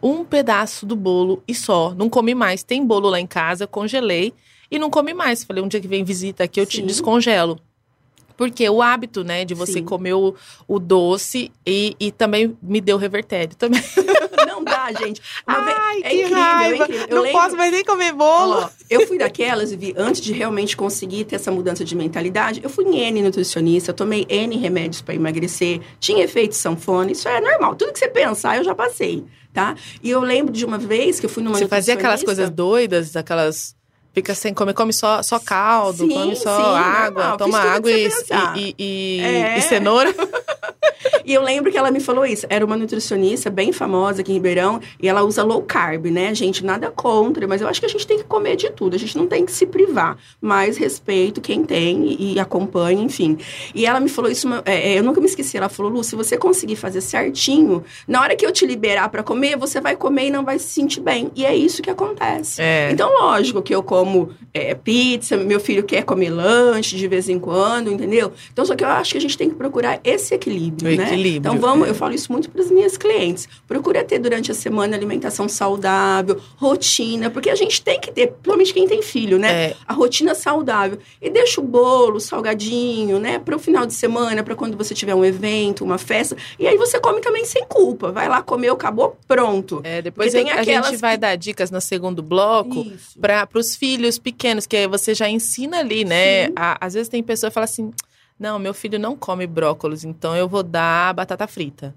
[0.02, 1.94] Um pedaço do bolo e só.
[1.94, 2.64] Não comi mais.
[2.64, 4.34] Tem bolo lá em casa, congelei
[4.70, 5.44] e não comi mais.
[5.44, 6.86] Falei, um dia que vem visita aqui, eu te Sim.
[6.86, 7.60] descongelo.
[8.38, 9.84] Porque o hábito, né, de você Sim.
[9.84, 10.36] comer o,
[10.68, 13.82] o doce e, e também me deu revertério também.
[14.48, 15.22] Não dá, gente.
[15.48, 16.76] Uma Ai, é que incrível, raiva.
[16.76, 17.08] é incrível.
[17.16, 18.54] Não lembro- posso mais nem comer bolo.
[18.62, 22.70] Ó, eu fui daquelas, vi, antes de realmente conseguir ter essa mudança de mentalidade, eu
[22.70, 27.42] fui em N nutricionista, eu tomei N remédios para emagrecer, tinha efeito sanfona, isso é
[27.42, 27.76] normal.
[27.76, 29.76] Tudo que você pensar, eu já passei, tá?
[30.04, 33.16] E eu lembro de uma vez que eu fui numa Você fazia aquelas coisas doidas,
[33.16, 33.76] aquelas.
[34.18, 37.38] Fica sem comer, come só, só caldo, Sim, come só sim, água, normal.
[37.38, 38.10] toma água e,
[38.56, 39.58] e, e, É.
[39.60, 40.12] e cenoura.
[41.24, 42.46] E eu lembro que ela me falou isso.
[42.50, 46.34] Era uma nutricionista bem famosa aqui em Ribeirão e ela usa low carb, né?
[46.34, 48.96] Gente, nada contra, mas eu acho que a gente tem que comer de tudo.
[48.96, 50.18] A gente não tem que se privar.
[50.40, 53.38] Mas respeito quem tem e, acompanha, enfim.
[53.76, 55.58] E ela me falou isso, é, é, eu nunca me esqueci.
[55.58, 59.22] Ela falou, Lu, se você conseguir fazer certinho, na hora que eu te liberar para
[59.22, 61.30] comer, você vai comer e não vai se sentir bem.
[61.36, 62.62] E é isso que acontece.
[62.62, 62.90] É.
[62.92, 64.07] Então, lógico que eu como
[64.54, 68.32] é, pizza, meu filho quer comer lanche de vez em quando, entendeu?
[68.52, 71.04] Então, só que eu acho que a gente tem que procurar esse equilíbrio, O né?
[71.06, 71.92] equilíbrio, Então, vamos, é.
[71.92, 73.48] eu falo isso muito para as minhas clientes.
[73.68, 78.74] Procura ter durante a semana alimentação saudável, rotina, porque a gente tem que ter, principalmente
[78.74, 79.66] quem tem filho, né?
[79.68, 79.76] É.
[79.88, 80.98] A rotina saudável.
[81.22, 83.40] E deixa o bolo, o salgadinho, né?
[83.40, 86.36] Para o final de semana, para quando você tiver um evento, uma festa.
[86.60, 88.12] E aí você come também sem culpa.
[88.12, 89.82] Vai lá, comeu, acabou, pronto.
[89.84, 92.86] É, depois tem a gente vai que- dar dicas no segundo bloco
[93.20, 93.87] para os filhos
[94.22, 96.48] pequenos, que você já ensina ali, né?
[96.56, 97.92] A- às vezes tem pessoa que fala assim.
[98.40, 101.96] Não, meu filho não come brócolis, então eu vou dar batata frita.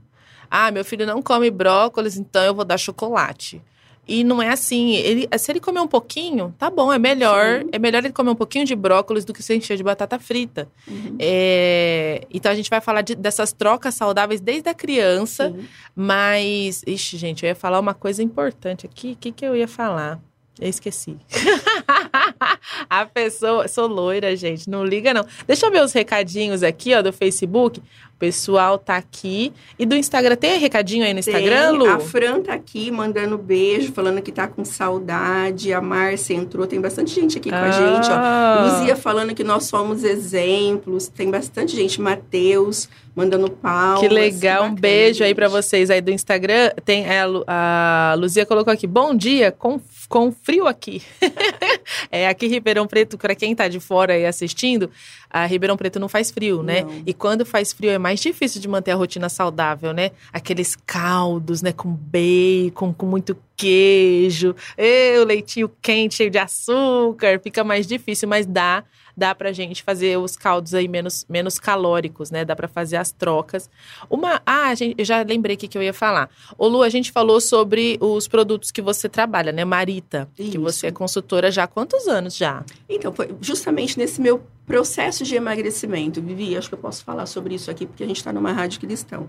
[0.51, 3.61] Ah, meu filho não come brócolis, então eu vou dar chocolate.
[4.09, 4.95] E não é assim.
[4.95, 7.61] Ele, se ele comer um pouquinho, tá bom, é melhor.
[7.61, 7.69] Sim.
[7.71, 10.67] É melhor ele comer um pouquinho de brócolis do que se encher de batata frita.
[10.89, 11.17] Uhum.
[11.21, 15.51] É, então a gente vai falar de, dessas trocas saudáveis desde a criança.
[15.51, 15.69] Sim.
[15.95, 16.83] Mas.
[16.87, 19.13] Ixi, gente, eu ia falar uma coisa importante aqui.
[19.13, 20.19] O que, que eu ia falar?
[20.61, 21.17] Eu esqueci.
[22.89, 23.67] a pessoa.
[23.67, 24.69] Sou loira, gente.
[24.69, 25.25] Não liga, não.
[25.47, 27.83] Deixa eu ver os recadinhos aqui, ó, do Facebook
[28.21, 29.51] pessoal tá aqui.
[29.79, 31.79] E do Instagram, tem recadinho aí no Instagram, tem.
[31.79, 31.87] Lu?
[31.87, 35.73] A Fran tá aqui mandando beijo, falando que tá com saudade.
[35.73, 37.63] A Márcia entrou, tem bastante gente aqui com ah.
[37.63, 38.79] a gente, ó.
[38.79, 41.09] Luzia falando que nós somos exemplos.
[41.09, 42.01] Tem bastante gente.
[42.01, 44.01] Matheus mandando palmas.
[44.01, 46.71] Que legal, um beijo aí para vocês aí do Instagram.
[46.85, 51.03] Tem a, a Luzia colocou aqui, bom dia, com, com frio aqui.
[52.11, 54.91] é, aqui Ribeirão Preto, para quem tá de fora aí assistindo,
[55.29, 56.83] a Ribeirão Preto não faz frio, né?
[56.83, 57.03] Não.
[57.07, 60.11] E quando faz frio é mais difícil de manter a rotina saudável, né?
[60.33, 67.39] Aqueles caldos, né, com bacon, com muito queijo, e o leitinho quente, cheio de açúcar,
[67.41, 68.83] fica mais difícil, mas dá
[69.21, 72.43] dá pra gente fazer os caldos aí menos, menos calóricos, né?
[72.43, 73.69] Dá pra fazer as trocas.
[74.09, 74.41] Uma.
[74.47, 76.31] Ah, gente, eu já lembrei o que eu ia falar.
[76.57, 79.63] Ô, Lu, a gente falou sobre os produtos que você trabalha, né?
[79.63, 80.53] Marita, Isso.
[80.53, 82.65] que você é consultora já há quantos anos já?
[82.89, 87.57] Então, foi justamente nesse meu processo de emagrecimento, Vivi, acho que eu posso falar sobre
[87.57, 89.27] isso aqui, porque a gente está numa rádio cristão.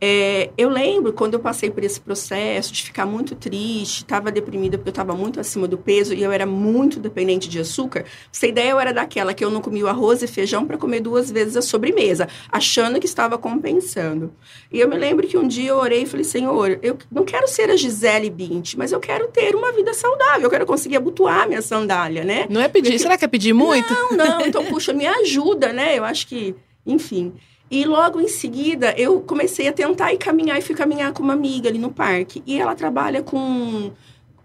[0.00, 4.76] É, eu lembro quando eu passei por esse processo de ficar muito triste, estava deprimida
[4.76, 8.04] porque eu estava muito acima do peso e eu era muito dependente de açúcar.
[8.32, 10.98] Você ideia, eu era daquela que eu não comia o arroz e feijão para comer
[10.98, 14.32] duas vezes a sobremesa, achando que estava compensando.
[14.72, 17.46] E eu me lembro que um dia eu orei e falei, Senhor, eu não quero
[17.46, 21.46] ser a Gisele Bint, mas eu quero ter uma vida saudável, eu quero conseguir abotoar
[21.46, 22.46] minha sandália, né?
[22.50, 22.98] Não é pedir, porque...
[22.98, 23.94] será que é pedir muito?
[23.94, 25.98] Não, não, então puxa, me ajuda, né?
[25.98, 26.54] Eu acho que,
[26.86, 27.34] enfim.
[27.70, 31.34] E logo em seguida, eu comecei a tentar ir caminhar e fui caminhar com uma
[31.34, 32.42] amiga ali no parque.
[32.46, 33.92] E ela trabalha com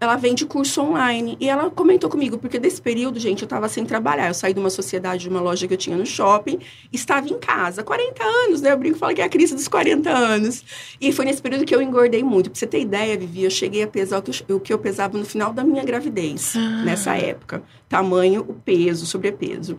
[0.00, 1.36] ela vende curso online.
[1.40, 4.28] E ela comentou comigo, porque desse período, gente, eu estava sem trabalhar.
[4.28, 6.58] Eu saí de uma sociedade, de uma loja que eu tinha no shopping,
[6.92, 7.82] estava em casa.
[7.82, 8.72] 40 anos, né?
[8.72, 10.64] Eu brinco e falo que é a crise dos 40 anos.
[11.00, 12.50] E foi nesse período que eu engordei muito.
[12.50, 14.78] Pra você ter ideia, Vivi, eu cheguei a pesar o que eu, o que eu
[14.78, 16.82] pesava no final da minha gravidez, ah.
[16.84, 17.62] nessa época.
[17.88, 19.78] Tamanho, o peso, sobrepeso.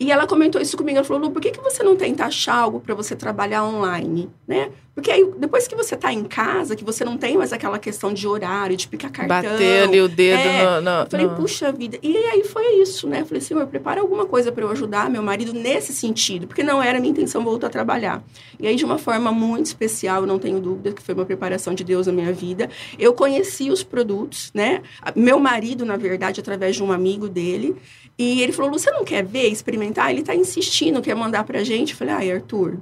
[0.00, 0.98] E ela comentou isso comigo.
[0.98, 4.28] Ela falou, Lu, por que, que você não tenta achar algo para você trabalhar online,
[4.48, 4.70] né?
[4.94, 8.12] Porque aí, depois que você está em casa, que você não tem mais aquela questão
[8.12, 9.50] de horário, de picar cartão.
[9.50, 11.34] Bater ali o dedo é, no, no, Eu falei, no...
[11.34, 11.98] puxa vida.
[12.02, 13.22] E aí foi isso, né?
[13.22, 16.46] Eu falei, senhor, prepara alguma coisa para eu ajudar meu marido nesse sentido.
[16.46, 18.22] Porque não era minha intenção voltar a trabalhar.
[18.60, 21.84] E aí, de uma forma muito especial, não tenho dúvida que foi uma preparação de
[21.84, 22.68] Deus na minha vida.
[22.98, 24.82] Eu conheci os produtos, né?
[25.16, 27.74] Meu marido, na verdade, através de um amigo dele.
[28.18, 30.10] E ele falou, você não quer ver, experimentar?
[30.10, 31.92] Ele está insistindo, quer mandar pra gente.
[31.92, 32.78] Eu falei, ai, Arthur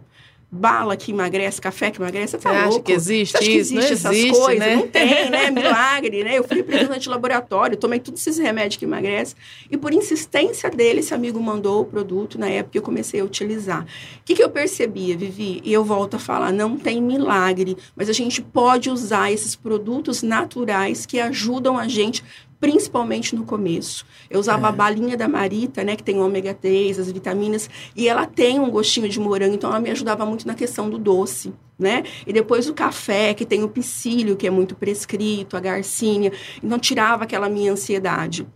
[0.50, 2.82] bala que emagrece, café que emagrece, você tá você louco?
[2.82, 4.66] que existe você que existe não essas existe, coisas?
[4.66, 4.76] Né?
[4.76, 5.50] Não tem, né?
[5.52, 6.38] Milagre, né?
[6.38, 9.36] Eu fui representante de laboratório, tomei todos esses remédios que emagrecem.
[9.70, 13.24] E por insistência dele, esse amigo mandou o produto na época que eu comecei a
[13.24, 13.82] utilizar.
[13.82, 13.86] O
[14.24, 15.60] que, que eu percebia, Vivi?
[15.64, 20.22] E eu volto a falar, não tem milagre, mas a gente pode usar esses produtos
[20.22, 22.24] naturais que ajudam a gente
[22.60, 24.04] principalmente no começo.
[24.28, 24.68] Eu usava é.
[24.68, 28.70] a balinha da Marita, né, que tem ômega 3, as vitaminas, e ela tem um
[28.70, 31.52] gostinho de morango, então ela me ajudava muito na questão do doce.
[31.78, 32.04] Né?
[32.26, 36.30] E depois o café, que tem o psyllium, que é muito prescrito, a garcínia.
[36.62, 38.46] Então, tirava aquela minha ansiedade.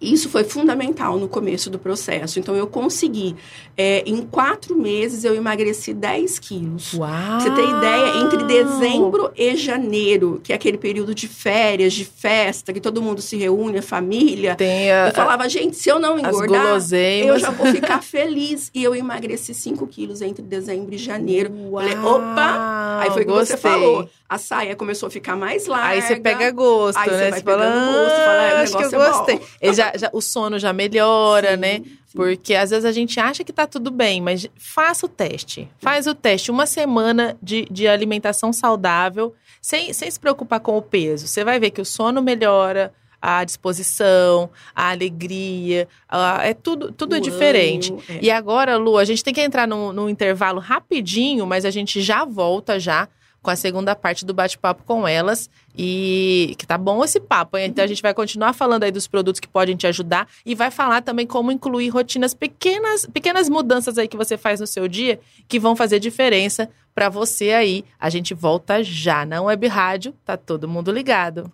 [0.00, 2.38] Isso foi fundamental no começo do processo.
[2.38, 3.34] Então, eu consegui.
[3.76, 6.92] É, em quatro meses, eu emagreci 10 quilos.
[6.94, 7.40] Uau!
[7.40, 8.16] Você tem ideia?
[8.22, 13.20] Entre dezembro e janeiro, que é aquele período de férias, de festa, que todo mundo
[13.22, 14.54] se reúne, a família.
[14.54, 16.78] Tem a, eu falava, gente, se eu não engordar,
[17.26, 18.70] eu já vou ficar feliz.
[18.74, 21.50] E eu emagreci 5 quilos entre dezembro e janeiro.
[21.70, 21.82] Uau!
[21.82, 23.00] Falei, opa!
[23.00, 24.08] Aí foi o que você falou.
[24.34, 25.90] A saia começou a ficar mais larga.
[25.90, 27.30] Aí você pega gosto, aí né?
[27.30, 29.40] Você você fala, gosto, fala, ah, acho que eu é gostei.
[29.72, 31.74] Já, já, o sono já melhora, sim, né?
[31.76, 31.98] Sim.
[32.12, 35.68] Porque às vezes a gente acha que tá tudo bem, mas faça o teste.
[35.78, 36.50] Faz o teste.
[36.50, 41.28] Uma semana de, de alimentação saudável, sem, sem se preocupar com o peso.
[41.28, 42.92] Você vai ver que o sono melhora,
[43.22, 47.94] a disposição, a alegria, a, é tudo, tudo é diferente.
[48.08, 48.18] é.
[48.20, 52.02] E agora, Lu, a gente tem que entrar num, num intervalo rapidinho, mas a gente
[52.02, 53.08] já volta já
[53.44, 55.50] com a segunda parte do bate-papo com elas.
[55.76, 57.66] E que tá bom esse papo, hein?
[57.66, 60.70] Então a gente vai continuar falando aí dos produtos que podem te ajudar e vai
[60.70, 65.20] falar também como incluir rotinas pequenas, pequenas mudanças aí que você faz no seu dia
[65.46, 67.84] que vão fazer diferença para você aí.
[68.00, 71.52] A gente volta já na Web Rádio, tá todo mundo ligado.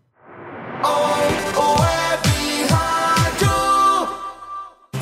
[0.83, 1.60] Oh,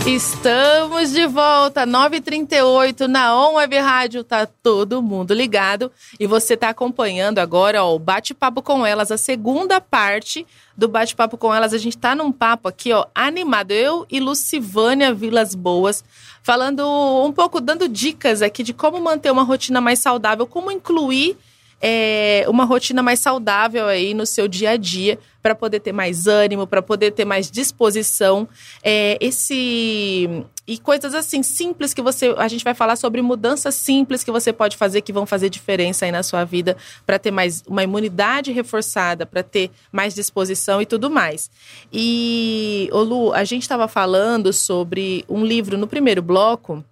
[0.09, 5.93] Estamos de volta, 9h38 na On Web Rádio, tá todo mundo ligado.
[6.19, 11.37] E você tá acompanhando agora ó, o Bate-Papo com Elas, a segunda parte do Bate-Papo
[11.37, 11.75] com Elas.
[11.75, 13.71] A gente tá num papo aqui, ó, animado.
[13.73, 16.03] Eu e Lucivânia Vilas Boas,
[16.43, 16.89] falando
[17.23, 21.37] um pouco, dando dicas aqui de como manter uma rotina mais saudável, como incluir
[21.81, 26.27] é, uma rotina mais saudável aí no seu dia a dia para poder ter mais
[26.27, 28.49] ânimo, para poder ter mais disposição.
[28.83, 34.23] É, esse e coisas assim simples que você a gente vai falar sobre mudanças simples
[34.23, 37.63] que você pode fazer que vão fazer diferença aí na sua vida para ter mais
[37.67, 41.51] uma imunidade reforçada, para ter mais disposição e tudo mais.
[41.93, 46.85] E Lu, a gente estava falando sobre um livro no primeiro bloco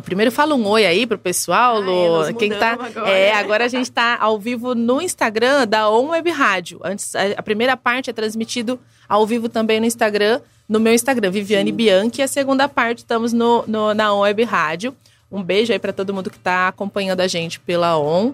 [0.00, 2.24] Primeiro fala um oi aí pro pessoal, Lu.
[2.24, 3.10] é, Quem tá agora.
[3.10, 6.80] É, agora a gente tá ao vivo no Instagram da On Web Rádio.
[6.82, 11.30] Antes a, a primeira parte é transmitido ao vivo também no Instagram, no meu Instagram,
[11.30, 11.76] Viviane Sim.
[11.76, 14.96] Bianchi, e a segunda parte estamos no, no na On Web Rádio.
[15.30, 18.32] Um beijo aí para todo mundo que tá acompanhando a gente pela On.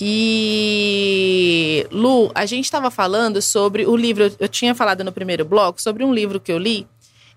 [0.00, 5.80] E Lu, a gente estava falando sobre o livro, eu tinha falado no primeiro bloco
[5.80, 6.86] sobre um livro que eu li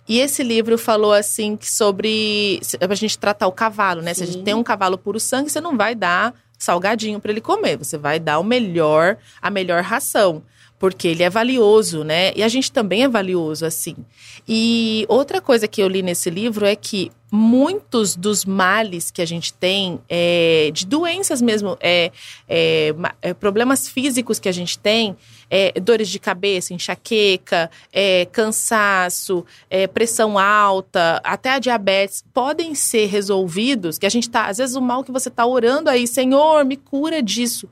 [0.08, 4.14] e esse livro falou assim que sobre a gente tratar o cavalo, né?
[4.14, 4.44] Se a gente Sim.
[4.44, 8.20] tem um cavalo puro sangue, você não vai dar salgadinho para ele comer, você vai
[8.20, 10.44] dar o melhor, a melhor ração,
[10.84, 12.34] porque ele é valioso, né?
[12.36, 13.96] E a gente também é valioso assim.
[14.46, 19.26] E outra coisa que eu li nesse livro é que muitos dos males que a
[19.26, 22.12] gente tem, é, de doenças mesmo, é,
[22.48, 25.16] é, é, problemas físicos que a gente tem,
[25.50, 29.46] é, dores de cabeça, enxaqueca, é, cansaço,
[29.94, 34.82] pressão alta, até a diabetes, podem ser resolvidos, que a gente tá, às vezes o
[34.82, 37.70] mal que você tá orando aí, Senhor, me cura disso.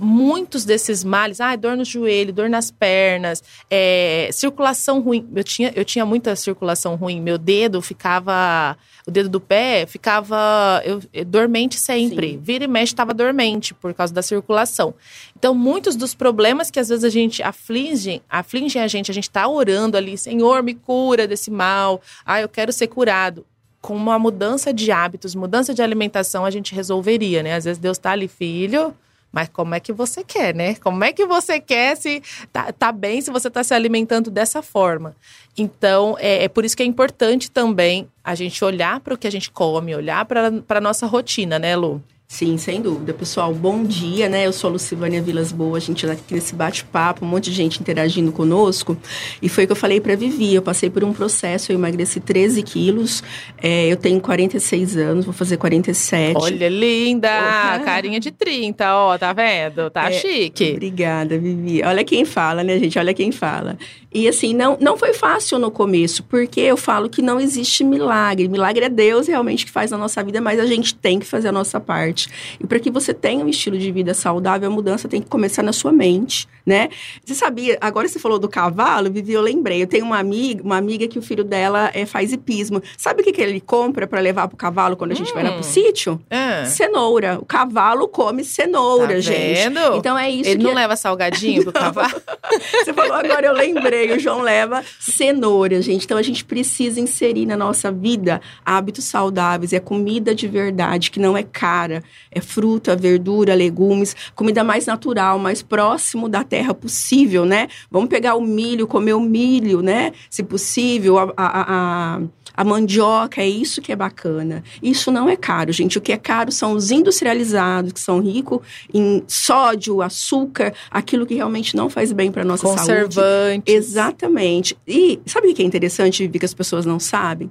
[0.00, 5.28] Muitos desses males, ah, dor no joelho, dor nas pernas, é, circulação ruim.
[5.34, 7.20] Eu tinha, eu tinha muita circulação ruim.
[7.20, 12.30] Meu dedo ficava, o dedo do pé ficava eu, eu- dormente sempre.
[12.30, 12.38] Sim.
[12.40, 14.94] Vira e mexe estava dormente por causa da circulação.
[15.36, 19.24] Então, muitos dos problemas que às vezes a gente aflige, afligem a gente, a gente
[19.28, 22.00] está orando ali, Senhor, me cura desse mal.
[22.24, 23.44] Ah, eu quero ser curado.
[23.80, 27.54] Com uma mudança de hábitos, mudança de alimentação, a gente resolveria, né?
[27.56, 28.94] Às vezes Deus tá ali, filho,
[29.32, 30.74] mas como é que você quer, né?
[30.76, 34.62] Como é que você quer se tá, tá bem se você tá se alimentando dessa
[34.62, 35.14] forma?
[35.56, 39.26] Então, é, é por isso que é importante também a gente olhar para o que
[39.26, 42.02] a gente come, olhar para a nossa rotina, né, Lu?
[42.30, 43.14] Sim, sem dúvida.
[43.14, 44.46] Pessoal, bom dia, né?
[44.46, 47.52] Eu sou a Lucivânia Vilas Boas, a gente tá aqui nesse bate-papo, um monte de
[47.52, 48.98] gente interagindo conosco.
[49.40, 52.20] E foi o que eu falei pra Vivi, eu passei por um processo, eu emagreci
[52.20, 53.24] 13 quilos,
[53.56, 56.36] é, eu tenho 46 anos, vou fazer 47.
[56.36, 57.30] Olha, linda!
[57.30, 57.78] Porra.
[57.86, 59.88] Carinha de 30, ó, tá vendo?
[59.88, 60.72] Tá É, chique.
[60.72, 61.82] Obrigada, Vivi.
[61.82, 62.98] Olha quem fala, né, gente?
[62.98, 63.78] Olha quem fala.
[64.12, 68.48] E assim, não, não foi fácil no começo, porque eu falo que não existe milagre.
[68.48, 71.48] Milagre é Deus realmente que faz na nossa vida, mas a gente tem que fazer
[71.48, 72.17] a nossa parte.
[72.58, 75.62] E para que você tenha um estilo de vida saudável, a mudança tem que começar
[75.62, 76.90] na sua mente, né?
[77.24, 79.82] Você sabia, agora você falou do cavalo, Vivi, eu lembrei.
[79.82, 82.82] Eu tenho uma amiga, uma amiga que o filho dela é, faz hipismo.
[82.96, 85.52] Sabe o que, que ele compra para levar pro cavalo quando a gente vai lá
[85.52, 85.62] pro Hum.
[85.62, 86.20] sítio?
[86.30, 87.38] Ah, Cenoura.
[87.40, 89.54] O cavalo come cenoura, tá gente.
[89.54, 89.96] vendo?
[89.96, 92.20] Então é isso Ele não leva salgadinho pro cavalo?
[92.84, 94.12] você falou agora, eu lembrei.
[94.12, 96.04] O João leva cenoura, gente.
[96.04, 99.72] Então a gente precisa inserir na nossa vida hábitos saudáveis.
[99.72, 102.04] É comida de verdade, que não é cara.
[102.30, 107.68] É fruta, verdura, legumes, comida mais natural, mais próximo da terra possível, né?
[107.90, 110.12] Vamos pegar o milho, comer o milho, né?
[110.30, 112.20] Se possível, a, a, a,
[112.58, 114.64] a mandioca, é isso que é bacana.
[114.82, 115.96] Isso não é caro, gente.
[115.96, 118.58] O que é caro são os industrializados, que são ricos
[118.92, 122.80] em sódio, açúcar, aquilo que realmente não faz bem para nossa saúde.
[122.80, 123.62] Conservante.
[123.72, 124.76] Exatamente.
[124.88, 127.48] E sabe o que é interessante, Vivi, que as pessoas não sabem?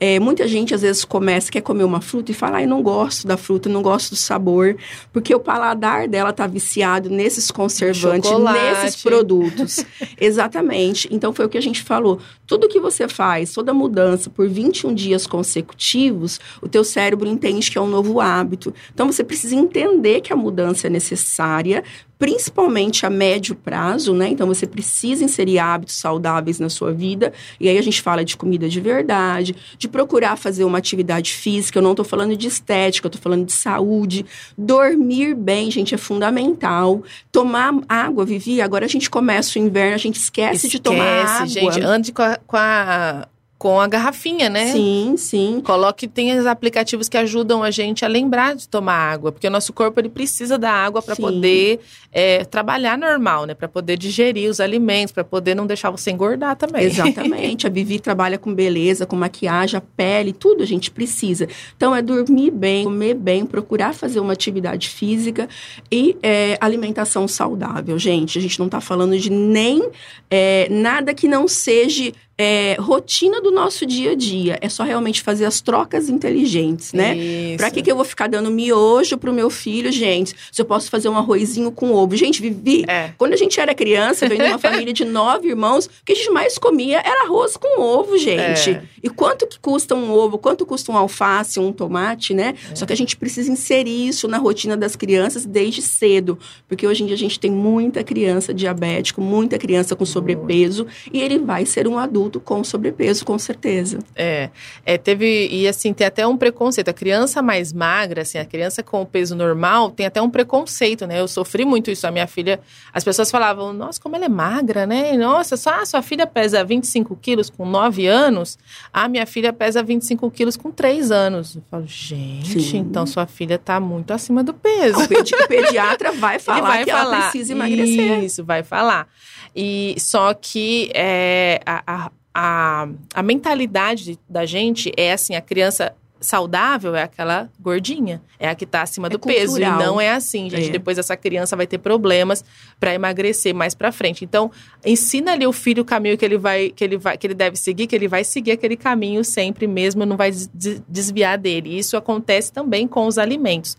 [0.00, 3.28] É, muita gente, às vezes, começa, quer comer uma fruta e fala, ai, não gosto
[3.28, 4.76] da fruta, não gosto do sabor,
[5.12, 8.58] porque o paladar dela tá viciado nesses conservantes, Chocolate.
[8.58, 9.84] nesses produtos.
[10.20, 11.08] Exatamente.
[11.12, 12.18] Então, foi o que a gente falou.
[12.44, 17.78] Tudo que você faz, toda mudança por 21 dias consecutivos, o teu cérebro entende que
[17.78, 18.74] é um novo hábito.
[18.92, 21.84] Então, você precisa entender que a mudança é necessária,
[22.18, 24.28] principalmente a médio prazo, né?
[24.28, 27.32] Então você precisa inserir hábitos saudáveis na sua vida.
[27.60, 31.78] E aí a gente fala de comida de verdade, de procurar fazer uma atividade física.
[31.78, 34.26] Eu não tô falando de estética, eu tô falando de saúde.
[34.56, 37.02] Dormir bem, gente, é fundamental.
[37.30, 41.46] Tomar água, Vivi, agora a gente começa o inverno, a gente esquece, de tomar água.
[41.46, 41.80] gente.
[41.80, 43.28] Ande com a, com a
[43.58, 44.70] com a garrafinha, né?
[44.70, 45.60] Sim, sim.
[45.64, 49.50] Coloque, tem os aplicativos que ajudam a gente a lembrar de tomar água, porque o
[49.50, 51.80] nosso corpo ele precisa da água para poder
[52.12, 53.54] é, trabalhar normal, né?
[53.54, 56.84] Para poder digerir os alimentos, para poder não deixar você engordar também.
[56.84, 57.66] Exatamente.
[57.66, 61.48] a Vivi trabalha com beleza, com maquiagem, a pele, tudo a gente precisa.
[61.76, 65.48] Então é dormir bem, comer bem, procurar fazer uma atividade física
[65.90, 68.38] e é, alimentação saudável, gente.
[68.38, 69.90] A gente não está falando de nem
[70.30, 74.58] é, nada que não seja é, rotina do nosso dia a dia.
[74.60, 77.16] É só realmente fazer as trocas inteligentes, né?
[77.16, 77.56] Isso.
[77.56, 80.36] Pra que, que eu vou ficar dando miojo pro meu filho, gente?
[80.52, 82.14] Se eu posso fazer um arrozinho com ovo.
[82.14, 83.10] Gente, Vivi, É.
[83.18, 86.14] quando a gente era criança, veio de uma família de nove irmãos, o que a
[86.14, 88.70] gente mais comia era arroz com ovo, gente.
[88.70, 88.82] É.
[89.02, 90.38] E quanto que custa um ovo?
[90.38, 92.54] Quanto custa um alface, um tomate, né?
[92.70, 92.76] É.
[92.76, 96.38] Só que a gente precisa inserir isso na rotina das crianças desde cedo.
[96.68, 100.86] Porque hoje em dia a gente tem muita criança diabético, muita criança com sobrepeso.
[101.12, 103.98] E ele vai ser um adulto com sobrepeso, com certeza.
[104.14, 104.50] É,
[104.84, 106.88] é, teve, e assim, tem até um preconceito.
[106.88, 111.06] A criança mais magra, assim, a criança com o peso normal, tem até um preconceito,
[111.06, 111.20] né?
[111.20, 112.06] Eu sofri muito isso.
[112.06, 112.60] A minha filha,
[112.92, 115.16] as pessoas falavam, nossa, como ela é magra, né?
[115.16, 118.58] Nossa, só a sua filha pesa 25 quilos com 9 anos,
[118.92, 121.56] a minha filha pesa 25 quilos com 3 anos.
[121.56, 122.78] Eu falo, gente, Sim.
[122.78, 125.00] então sua filha tá muito acima do peso.
[125.02, 127.02] O pedi- o pediatra vai falar vai que falar.
[127.16, 128.24] ela precisa emagrecer.
[128.24, 129.06] Isso, vai falar.
[129.54, 135.94] E só que é, a, a, a, a mentalidade da gente é assim, a criança
[136.20, 139.78] saudável é aquela gordinha, é a que tá acima É do peso e cultural.
[139.78, 140.68] não é assim, gente.
[140.68, 140.70] É.
[140.72, 142.44] Depois essa criança vai ter problemas
[142.80, 144.24] para emagrecer mais para frente.
[144.24, 144.50] Então,
[144.84, 147.56] ensina ali o filho o caminho que ele vai que ele vai que ele deve
[147.56, 151.78] seguir, que ele vai seguir aquele caminho sempre mesmo, não vai des- des- desviar dele.
[151.78, 153.76] Isso acontece também com os alimentos.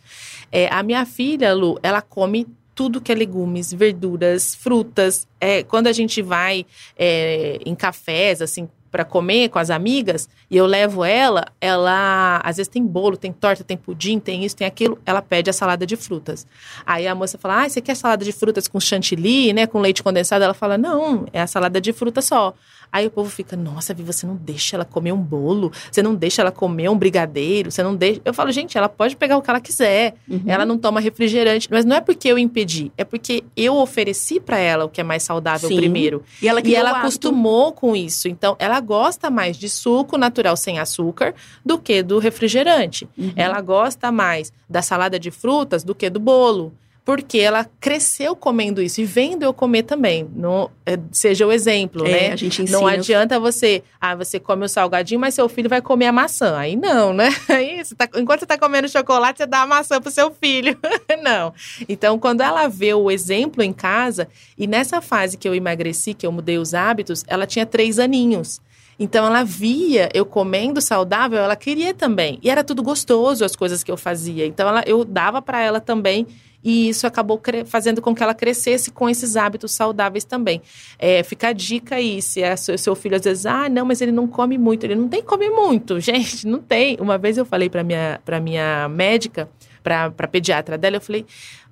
[0.49, 2.47] É, a minha filha, Lu, ela come
[2.79, 5.27] tudo que é legumes, verduras, frutas.
[5.37, 6.65] É, quando a gente vai
[6.97, 12.55] é, em cafés, assim, para comer com as amigas, e eu levo ela, ela às
[12.55, 15.85] vezes tem bolo, tem torta, tem pudim, tem isso, tem aquilo, ela pede a salada
[15.85, 16.47] de frutas.
[16.85, 20.01] Aí a moça fala: "Ah, você quer salada de frutas com chantilly, né, com leite
[20.01, 22.53] condensado?" Ela fala: "Não, é a salada de fruta só".
[22.91, 26.15] Aí o povo fica: "Nossa, Vi, você não deixa ela comer um bolo, você não
[26.15, 28.21] deixa ela comer um brigadeiro, você não deixa".
[28.25, 30.15] Eu falo: "Gente, ela pode pegar o que ela quiser.
[30.27, 30.43] Uhum.
[30.45, 34.57] Ela não toma refrigerante, mas não é porque eu impedi, é porque eu ofereci para
[34.57, 35.75] ela o que é mais saudável Sim.
[35.75, 36.23] primeiro.
[36.41, 38.27] E ela, E ela acostumou com isso.
[38.27, 41.33] Então, ela gosta mais de suco natural sem açúcar
[41.65, 43.07] do que do refrigerante.
[43.17, 43.33] Uhum.
[43.35, 46.73] Ela gosta mais da salada de frutas do que do bolo.
[47.09, 50.29] Porque ela cresceu comendo isso e vendo eu comer também.
[50.35, 52.33] Não, é, seja o exemplo, É, né?
[52.33, 52.77] a gente ensina.
[52.77, 56.55] Não adianta você, ah, você come o salgadinho, mas seu filho vai comer a maçã.
[56.55, 57.29] Aí não, né?
[57.49, 60.77] Aí você tá- enquanto você tá comendo chocolate, você dá a maçã pro seu filho.
[61.23, 61.51] não.
[61.89, 66.27] Então, quando ela vê o exemplo em casa, e nessa fase que eu emagreci, que
[66.27, 68.61] eu mudei os hábitos, ela tinha três aninhos.
[68.99, 72.37] Então ela via eu comendo saudável, ela queria também.
[72.43, 74.45] E era tudo gostoso as coisas que eu fazia.
[74.45, 76.27] Então ela, eu dava para ela também
[76.63, 80.61] e isso acabou fazendo com que ela crescesse com esses hábitos saudáveis também.
[80.97, 84.01] É, fica a dica aí, se é seu, seu filho às vezes, ah, não, mas
[84.01, 84.83] ele não come muito.
[84.83, 86.97] Ele não tem que comer muito, gente, não tem.
[86.99, 89.49] Uma vez eu falei para minha, pra minha médica,
[89.81, 91.25] para pediatra dela, eu falei,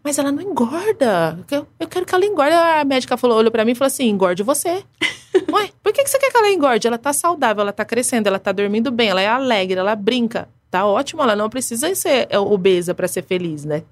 [0.08, 1.38] mas ela não engorda.
[1.52, 2.54] Eu, eu quero que ela engorde.
[2.54, 4.82] A médica falou, olhou para mim e falou assim, engorde você.
[5.52, 6.88] Ué, por que, que você quer que ela engorde?
[6.88, 10.48] Ela tá saudável, ela tá crescendo, ela tá dormindo bem, ela é alegre, ela brinca.
[10.72, 13.84] Tá ótimo, ela não precisa ser obesa para ser feliz, né?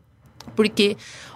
[0.55, 0.95] Porque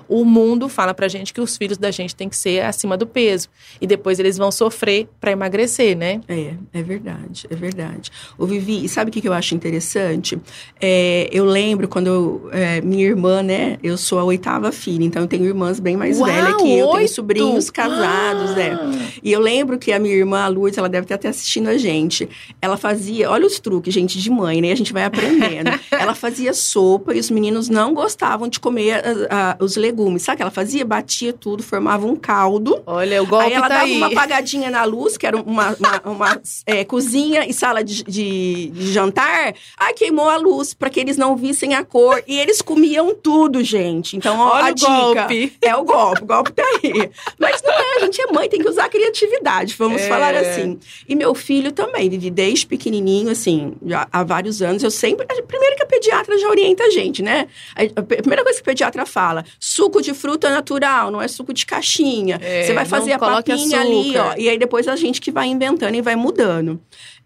[0.10, 3.06] o mundo fala pra gente que os filhos da gente têm que ser acima do
[3.06, 3.48] peso.
[3.80, 6.19] E depois eles vão sofrer para emagrecer, né?
[6.28, 8.12] É, é verdade, é verdade.
[8.38, 10.38] O Vivi, e sabe o que que eu acho interessante?
[10.82, 13.78] É, eu lembro quando eu, é, minha irmã, né?
[13.84, 16.88] Eu sou a oitava filha, então eu tenho irmãs bem mais Uau, velhas que eu,
[16.88, 17.13] tenho oito!
[17.13, 18.72] sobrinhos casados, né?
[18.82, 19.19] Ah!
[19.22, 21.78] E eu lembro que a minha irmã, a Lourdes, ela deve estar até assistindo a
[21.78, 22.28] gente.
[22.60, 24.72] Ela fazia, olha os truques, gente, de mãe, né?
[24.72, 25.69] A gente vai aprendendo.
[25.91, 29.99] ela fazia sopa e os meninos não gostavam de comer ah, ah, os legumes.
[30.20, 30.86] Sabe o que ela fazia?
[30.86, 32.82] Batia tudo, formava um caldo.
[32.86, 33.98] Olha, o golpe Aí ela tá dava aí.
[33.98, 38.70] uma apagadinha na luz, que era uma, uma, uma, é, cozinha e sala de, de-
[38.70, 39.54] de jantar.
[39.78, 42.24] Aí queimou a luz para que eles não vissem a cor.
[42.28, 44.16] E eles comiam tudo, gente.
[44.18, 44.90] Então, ó, Olha a o dica.
[44.90, 45.54] golpe.
[45.62, 47.10] É o golpe, o golpe tá aí.
[47.40, 50.08] Mas não é, a gente é mãe, tem que usar a criatividade, vamos É.
[50.08, 50.78] falar assim.
[51.08, 54.84] E meu filho também, desde pequenininho, assim, já há vários anos.
[54.84, 55.26] Eu sempre.
[55.48, 57.48] Primeiro que a pediatra já orienta a gente, né?
[57.76, 61.52] A a primeira coisa que o pediatra fala: suco de fruta natural, não é suco
[61.52, 62.38] de caixinha.
[62.41, 64.36] É, Você vai fazer a papinha ali, açúcar.
[64.36, 64.39] ó.
[64.39, 66.80] E aí depois a gente que vai inventando e vai mudando.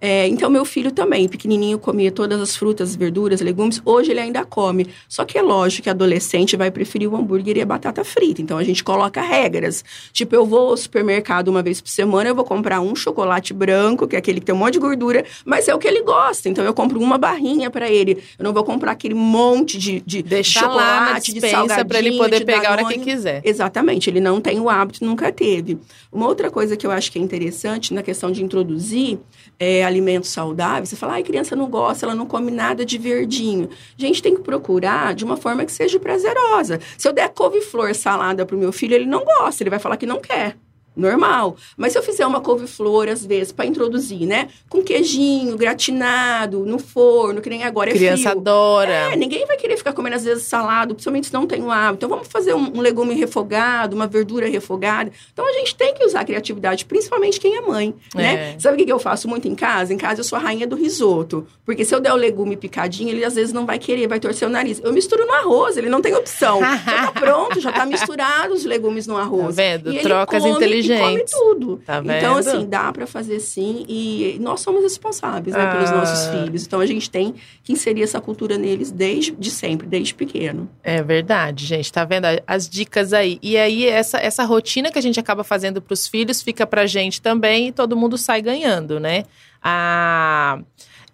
[0.05, 3.81] É, então, meu filho também, pequenininho, comia todas as frutas, verduras, legumes.
[3.85, 4.85] Hoje ele ainda come.
[5.07, 8.41] Só que é lógico que adolescente vai preferir o hambúrguer e a batata frita.
[8.41, 9.81] Então, a gente coloca regras.
[10.11, 14.05] Tipo, eu vou ao supermercado uma vez por semana, eu vou comprar um chocolate branco,
[14.05, 16.49] que é aquele que tem um monte de gordura, mas é o que ele gosta.
[16.49, 18.21] Então, eu compro uma barrinha para ele.
[18.37, 22.17] Eu não vou comprar aquele monte de, de Deixa chocolate, lá de salgadinho, para ele
[22.17, 23.41] poder de pegar a hora que quiser.
[23.45, 25.77] Exatamente, ele não tem o hábito, nunca teve.
[26.11, 29.17] Uma outra coisa que eu acho que é interessante na questão de introduzir
[29.57, 33.69] é, alimentos saudáveis, você fala, ai, criança não gosta, ela não come nada de verdinho.
[33.95, 36.79] Gente, tem que procurar de uma forma que seja prazerosa.
[36.97, 40.05] Se eu der couve-flor salada pro meu filho, ele não gosta, ele vai falar que
[40.05, 40.57] não quer.
[40.95, 41.55] Normal.
[41.75, 44.49] Mas se eu fizer uma couve-flor, às vezes, para introduzir, né?
[44.69, 48.39] Com queijinho, gratinado, no forno, que nem agora é Criança frio.
[48.39, 49.13] adora.
[49.13, 52.05] É, ninguém vai querer ficar comendo, às vezes, salado, principalmente se não tem o hábito.
[52.05, 55.11] Então, vamos fazer um, um legume refogado, uma verdura refogada.
[55.31, 58.53] Então, a gente tem que usar a criatividade, principalmente quem é mãe, né?
[58.55, 58.59] É.
[58.59, 59.93] Sabe o que que eu faço muito em casa?
[59.93, 61.47] Em casa, eu sou a rainha do risoto.
[61.65, 64.47] Porque se eu der o legume picadinho, ele, às vezes, não vai querer, vai torcer
[64.47, 64.79] o nariz.
[64.83, 66.59] Eu misturo no arroz, ele não tem opção.
[66.61, 69.55] já tá pronto, já tá misturado os legumes no arroz.
[69.55, 69.93] Tá vendo?
[70.01, 70.53] Trocas come,
[70.85, 71.33] inteligentes.
[71.33, 71.77] E come tudo.
[71.85, 73.85] Tá Então, assim, dá para fazer sim.
[73.87, 75.95] E nós somos responsáveis, né, pelos Ah.
[75.95, 76.65] nossos filhos.
[76.65, 80.69] Então, a gente tem que inserir essa cultura neles desde de sempre, desde pequeno.
[80.83, 81.91] É verdade, gente.
[81.91, 83.39] Tá vendo as dicas aí?
[83.41, 87.21] E aí, essa, essa rotina que a gente acaba fazendo pros filhos fica pra gente
[87.21, 89.23] também e todo mundo sai ganhando, né?
[89.61, 90.59] Ah,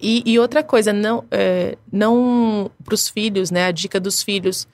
[0.01, 3.65] e, e outra coisa, não, é, não pros filhos, né?
[3.67, 4.67] A dica dos filhos.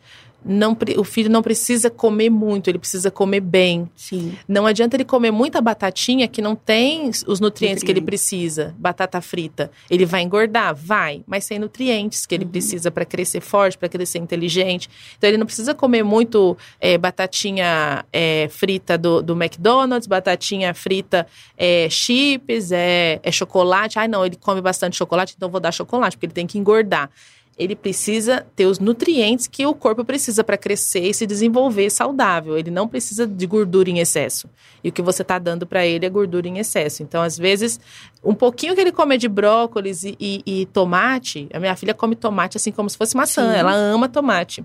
[0.48, 3.90] Não, o filho não precisa comer muito, ele precisa comer bem.
[3.96, 4.38] Sim.
[4.48, 8.04] Não adianta ele comer muita batatinha que não tem os nutrientes que ele Nutrientes.
[8.06, 8.76] precisa.
[8.78, 9.72] Batata frita.
[9.90, 10.76] Ele vai engordar?
[10.76, 14.88] Vai, mas sem nutrientes que ele precisa para crescer forte, para crescer inteligente.
[15.18, 21.26] Então ele não precisa comer muito é, batatinha é, frita do, do McDonald's, batatinha frita
[21.58, 23.98] é, chips, é, é chocolate.
[23.98, 27.10] Ai, não, ele come bastante chocolate, então vou dar chocolate, porque ele tem que engordar
[27.58, 32.58] ele precisa ter os nutrientes que o corpo precisa para crescer e se desenvolver saudável.
[32.58, 34.50] Ele não precisa de gordura em excesso.
[34.84, 37.02] E o que você está dando para ele é gordura em excesso.
[37.02, 37.80] Então, às vezes,
[38.24, 42.16] um pouquinho que ele come de brócolis e, e- e tomate, a minha filha come
[42.16, 43.52] tomate assim como se fosse maçã.
[43.54, 43.58] Sim.
[43.60, 44.64] Ela ama tomate.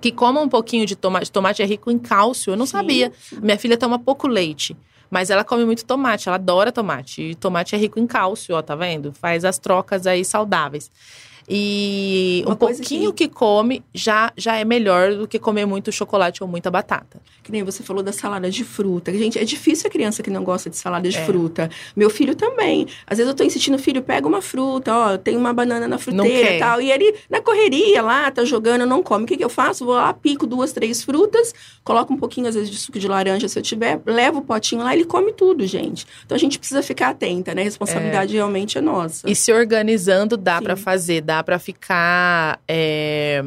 [0.00, 1.32] Que coma um pouquinho de tomate.
[1.32, 2.52] Tomate é rico em cálcio.
[2.52, 3.12] Eu não Sim, sabia.
[3.42, 4.76] Minha filha toma pouco leite.
[5.10, 7.22] Mas ela come muito tomate, ela adora tomate.
[7.30, 9.12] E tomate é rico em cálcio, ó, tá vendo?
[9.14, 10.90] Faz as trocas aí saudáveis.
[11.48, 13.26] E Uma um pouquinho que...
[13.26, 17.20] come já, já é melhor do que comer muito chocolate ou muita batata.
[17.42, 19.10] Que nem você falou da salada de fruta.
[19.12, 21.24] Gente, é difícil a criança que não gosta de salada de É.
[21.24, 21.70] fruta.
[21.96, 22.86] Meu filho também.
[23.06, 26.56] Às vezes eu tô insistindo, filho, pega uma fruta, ó, tem uma banana na fruteira
[26.56, 26.80] e tal.
[26.82, 29.24] E ele, na correria lá, tá jogando, não come.
[29.24, 29.86] O que, que eu faço?
[29.86, 33.48] Vou lá, pico duas, três frutas, coloco um pouquinho, às vezes, de suco de laranja,
[33.48, 36.06] se eu tiver, levo o potinho lá, ele come tudo, gente.
[36.26, 37.62] Então a gente precisa ficar atenta, né?
[37.62, 39.28] A responsabilidade realmente é nossa.
[39.28, 42.60] E se organizando dá pra fazer, dá pra ficar.
[42.68, 43.42] é,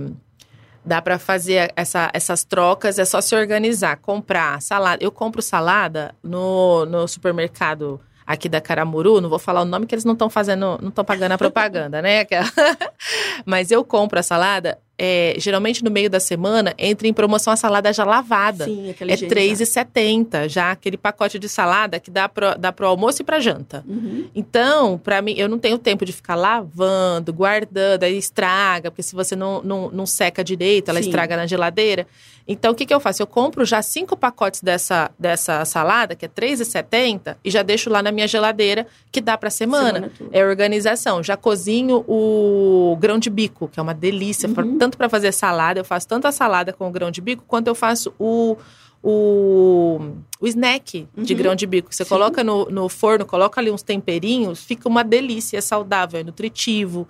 [0.83, 4.97] Dá pra fazer essa- essas trocas, é só se organizar, comprar salada.
[5.03, 9.93] Eu compro salada no, no supermercado aqui da Caramuru, não vou falar o nome que
[9.93, 12.25] eles não estão fazendo, não estão pagando a propaganda, né?
[13.45, 17.55] Mas eu compro a salada, é, geralmente no meio da semana, entra em promoção a
[17.55, 18.65] salada já lavada.
[18.65, 19.41] Sim, aquele É higienizado.
[19.41, 23.83] R$3,70 já, aquele pacote de salada que dá pro, dá pro almoço e pra janta.
[23.87, 24.25] Uhum.
[24.35, 29.15] Então, pra mim, eu não tenho tempo de ficar lavando, guardando, aí estraga, porque se
[29.15, 31.09] você não, não, não seca direito, ela Sim.
[31.09, 32.05] estraga na geladeira.
[32.47, 33.21] Então, o que, que eu faço?
[33.21, 38.01] Eu compro já cinco pacotes dessa, dessa salada, que é R$3,70, e já deixo lá
[38.03, 40.11] na minha geladeira, que dá pra semana.
[40.17, 40.31] Semana.
[40.31, 41.23] É organização.
[41.23, 44.77] Já cozinho o grão de bico, que é uma delícia, Uhum.
[44.77, 47.67] tanto para fazer salada, eu faço tanto a salada com o grão de bico, quanto
[47.67, 48.57] eu faço o,
[49.03, 49.99] o,
[50.39, 51.39] o snack de Uhum.
[51.39, 51.93] grão de bico.
[51.93, 52.09] Você Sim.
[52.09, 57.07] coloca no, no forno, coloca ali uns temperinhos, fica uma delícia, é saudável, é nutritivo.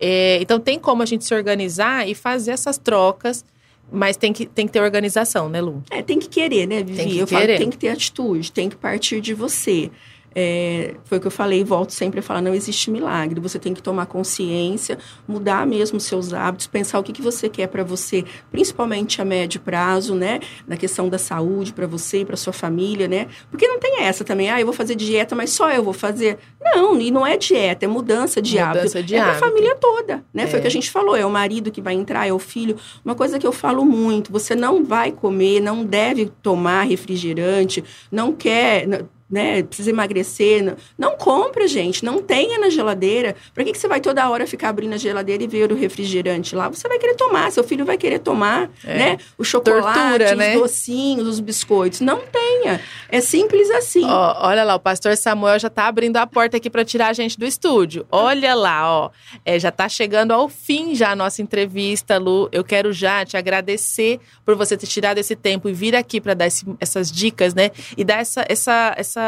[0.00, 3.44] É, então tem como a gente se organizar e fazer essas trocas,
[3.90, 5.82] mas tem que, tem que ter organização, né, Lu?
[5.90, 6.96] É, tem que querer, né, Vivi?
[6.96, 7.46] Tem que eu querer.
[7.46, 9.90] falo, tem que ter atitude, tem que partir de você.
[10.34, 13.40] É, foi o que eu falei e volto sempre a falar, não existe milagre.
[13.40, 17.48] Você tem que tomar consciência, mudar mesmo os seus hábitos, pensar o que, que você
[17.48, 20.40] quer para você, principalmente a médio prazo, né?
[20.66, 23.26] Na questão da saúde para você e para sua família, né?
[23.50, 26.38] Porque não tem essa também, ah, eu vou fazer dieta, mas só eu vou fazer.
[26.60, 29.02] Não, e não é dieta, é mudança de Mudança hábito.
[29.02, 29.46] de é pra hábito.
[29.46, 30.46] família toda, né?
[30.46, 30.58] Foi É.
[30.58, 32.76] o que a gente falou, é o marido que vai entrar, é o filho.
[33.04, 38.32] Uma coisa que eu falo muito, você não vai comer, não deve tomar refrigerante, não
[38.32, 38.86] quer,
[39.32, 39.62] né?
[39.62, 40.62] Precisa emagrecer.
[40.62, 42.04] Não, não compra, gente.
[42.04, 43.34] Não tenha na geladeira.
[43.54, 46.54] Para que, que você vai toda hora ficar abrindo a geladeira e ver o refrigerante
[46.54, 46.68] lá?
[46.68, 48.98] Você vai querer tomar, seu filho vai querer tomar, é.
[48.98, 49.18] né?
[49.38, 50.54] O chocolate, Tortura, os né?
[50.54, 52.00] docinhos, os biscoitos.
[52.00, 52.78] Não tenha.
[53.08, 54.04] É simples assim.
[54.04, 57.12] Ó, olha lá, o pastor Samuel já tá abrindo a porta aqui para tirar a
[57.14, 58.06] gente do estúdio.
[58.10, 59.10] Olha lá, ó.
[59.46, 62.50] É, já tá chegando ao fim já a nossa entrevista, Lu.
[62.52, 66.34] Eu quero já te agradecer por você ter tirado esse tempo e vir aqui para
[66.34, 67.70] dar esse, essas dicas, né?
[67.96, 69.21] E dar essa, essa, essa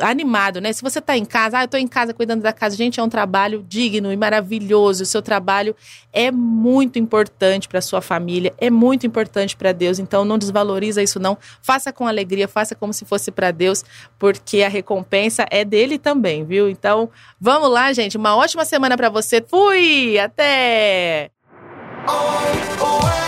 [0.00, 0.72] animado, né?
[0.72, 3.02] Se você está em casa, ah, eu estou em casa cuidando da casa, gente, é
[3.02, 5.02] um trabalho digno e maravilhoso.
[5.02, 5.76] O seu trabalho
[6.12, 9.98] é muito importante para sua família, é muito importante para Deus.
[9.98, 11.36] Então não desvaloriza isso não.
[11.60, 13.84] Faça com alegria, faça como se fosse para Deus,
[14.18, 16.70] porque a recompensa é dele também, viu?
[16.70, 18.16] Então, vamos lá, gente.
[18.16, 19.44] Uma ótima semana para você.
[19.46, 21.30] Fui, até.
[22.08, 23.25] Oh, oh.